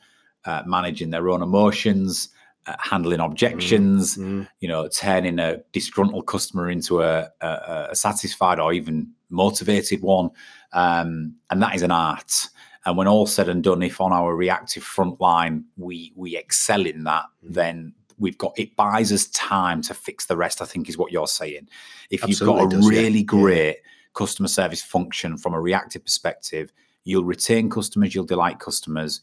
uh, 0.46 0.62
managing 0.66 1.10
their 1.10 1.30
own 1.30 1.42
emotions, 1.42 2.30
uh, 2.66 2.76
handling 2.80 3.20
objections, 3.20 4.16
mm-hmm. 4.16 4.44
you 4.60 4.68
know, 4.68 4.88
turning 4.88 5.40
a 5.40 5.58
disgruntled 5.72 6.28
customer 6.28 6.70
into 6.70 7.02
a, 7.02 7.30
a, 7.42 7.88
a 7.92 7.96
satisfied 7.96 8.60
or 8.60 8.74
even 8.74 9.12
motivated 9.30 10.02
one. 10.02 10.30
Um, 10.72 11.36
and 11.50 11.62
that 11.62 11.76
is 11.76 11.82
an 11.82 11.92
art. 11.92 12.48
And 12.86 12.98
when 12.98 13.08
all 13.08 13.26
said 13.26 13.50
and 13.50 13.64
done, 13.64 13.82
if 13.82 14.02
on 14.02 14.12
our 14.12 14.36
reactive 14.36 14.84
front 14.84 15.22
line 15.22 15.66
we 15.78 16.12
we 16.16 16.36
excel 16.36 16.86
in 16.86 17.04
that, 17.06 17.26
mm. 17.46 17.54
then 17.54 17.94
we've 18.18 18.38
got 18.38 18.54
it 18.58 18.76
buys 18.76 19.12
us 19.12 19.28
time 19.28 19.82
to 19.84 19.94
fix 19.94 20.26
the 20.26 20.38
rest. 20.38 20.62
I 20.62 20.66
think 20.66 20.90
is 20.90 20.98
what 20.98 21.12
you're 21.12 21.28
saying. 21.28 21.70
If 22.10 22.24
Absolutely 22.24 22.62
you've 22.62 22.70
got 22.70 22.74
a 22.74 22.76
does, 22.78 22.90
really 22.90 23.20
yeah. 23.20 23.24
great 23.24 23.68
yeah. 23.68 23.90
customer 24.14 24.50
service 24.50 24.82
function 24.82 25.38
from 25.38 25.54
a 25.54 25.62
reactive 25.62 26.04
perspective, 26.04 26.74
you'll 27.04 27.24
retain 27.24 27.70
customers, 27.70 28.14
you'll 28.14 28.26
delight 28.26 28.60
customers, 28.60 29.22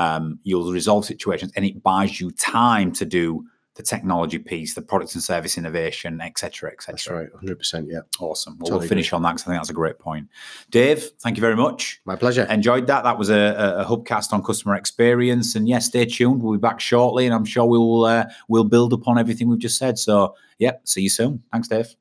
um, 0.00 0.38
you'll 0.44 0.72
resolve 0.72 1.04
situations, 1.04 1.52
and 1.56 1.64
it 1.64 1.82
buys 1.82 2.20
you 2.20 2.30
time 2.30 2.90
to 2.92 3.04
do 3.04 3.44
the 3.74 3.82
technology 3.82 4.38
piece, 4.38 4.74
the 4.74 4.80
product 4.80 5.14
and 5.14 5.22
service 5.22 5.58
innovation, 5.58 6.22
etc., 6.22 6.70
etc. 6.72 6.92
That's 6.92 7.10
right, 7.10 7.28
hundred 7.38 7.58
percent. 7.58 7.88
Yeah, 7.90 8.00
awesome. 8.18 8.54
Well, 8.58 8.66
totally 8.66 8.78
we'll 8.80 8.88
finish 8.88 9.12
on 9.12 9.22
that 9.22 9.32
because 9.32 9.42
I 9.42 9.46
think 9.50 9.58
that's 9.58 9.68
a 9.70 9.74
great 9.74 9.98
point. 9.98 10.26
Dave, 10.70 11.02
thank 11.20 11.36
you 11.36 11.42
very 11.42 11.54
much. 11.54 12.00
My 12.06 12.16
pleasure. 12.16 12.44
Enjoyed 12.44 12.86
that. 12.86 13.04
That 13.04 13.18
was 13.18 13.28
a, 13.28 13.76
a 13.78 13.84
hubcast 13.84 14.32
on 14.32 14.42
customer 14.42 14.74
experience, 14.74 15.54
and 15.54 15.68
yes, 15.68 15.86
stay 15.86 16.06
tuned. 16.06 16.42
We'll 16.42 16.54
be 16.54 16.58
back 16.58 16.80
shortly, 16.80 17.26
and 17.26 17.34
I'm 17.34 17.44
sure 17.44 17.66
we'll 17.66 18.06
uh, 18.06 18.24
we'll 18.48 18.64
build 18.64 18.94
upon 18.94 19.18
everything 19.18 19.50
we've 19.50 19.58
just 19.58 19.76
said. 19.76 19.98
So, 19.98 20.34
yeah, 20.58 20.72
see 20.84 21.02
you 21.02 21.10
soon. 21.10 21.42
Thanks, 21.52 21.68
Dave. 21.68 21.94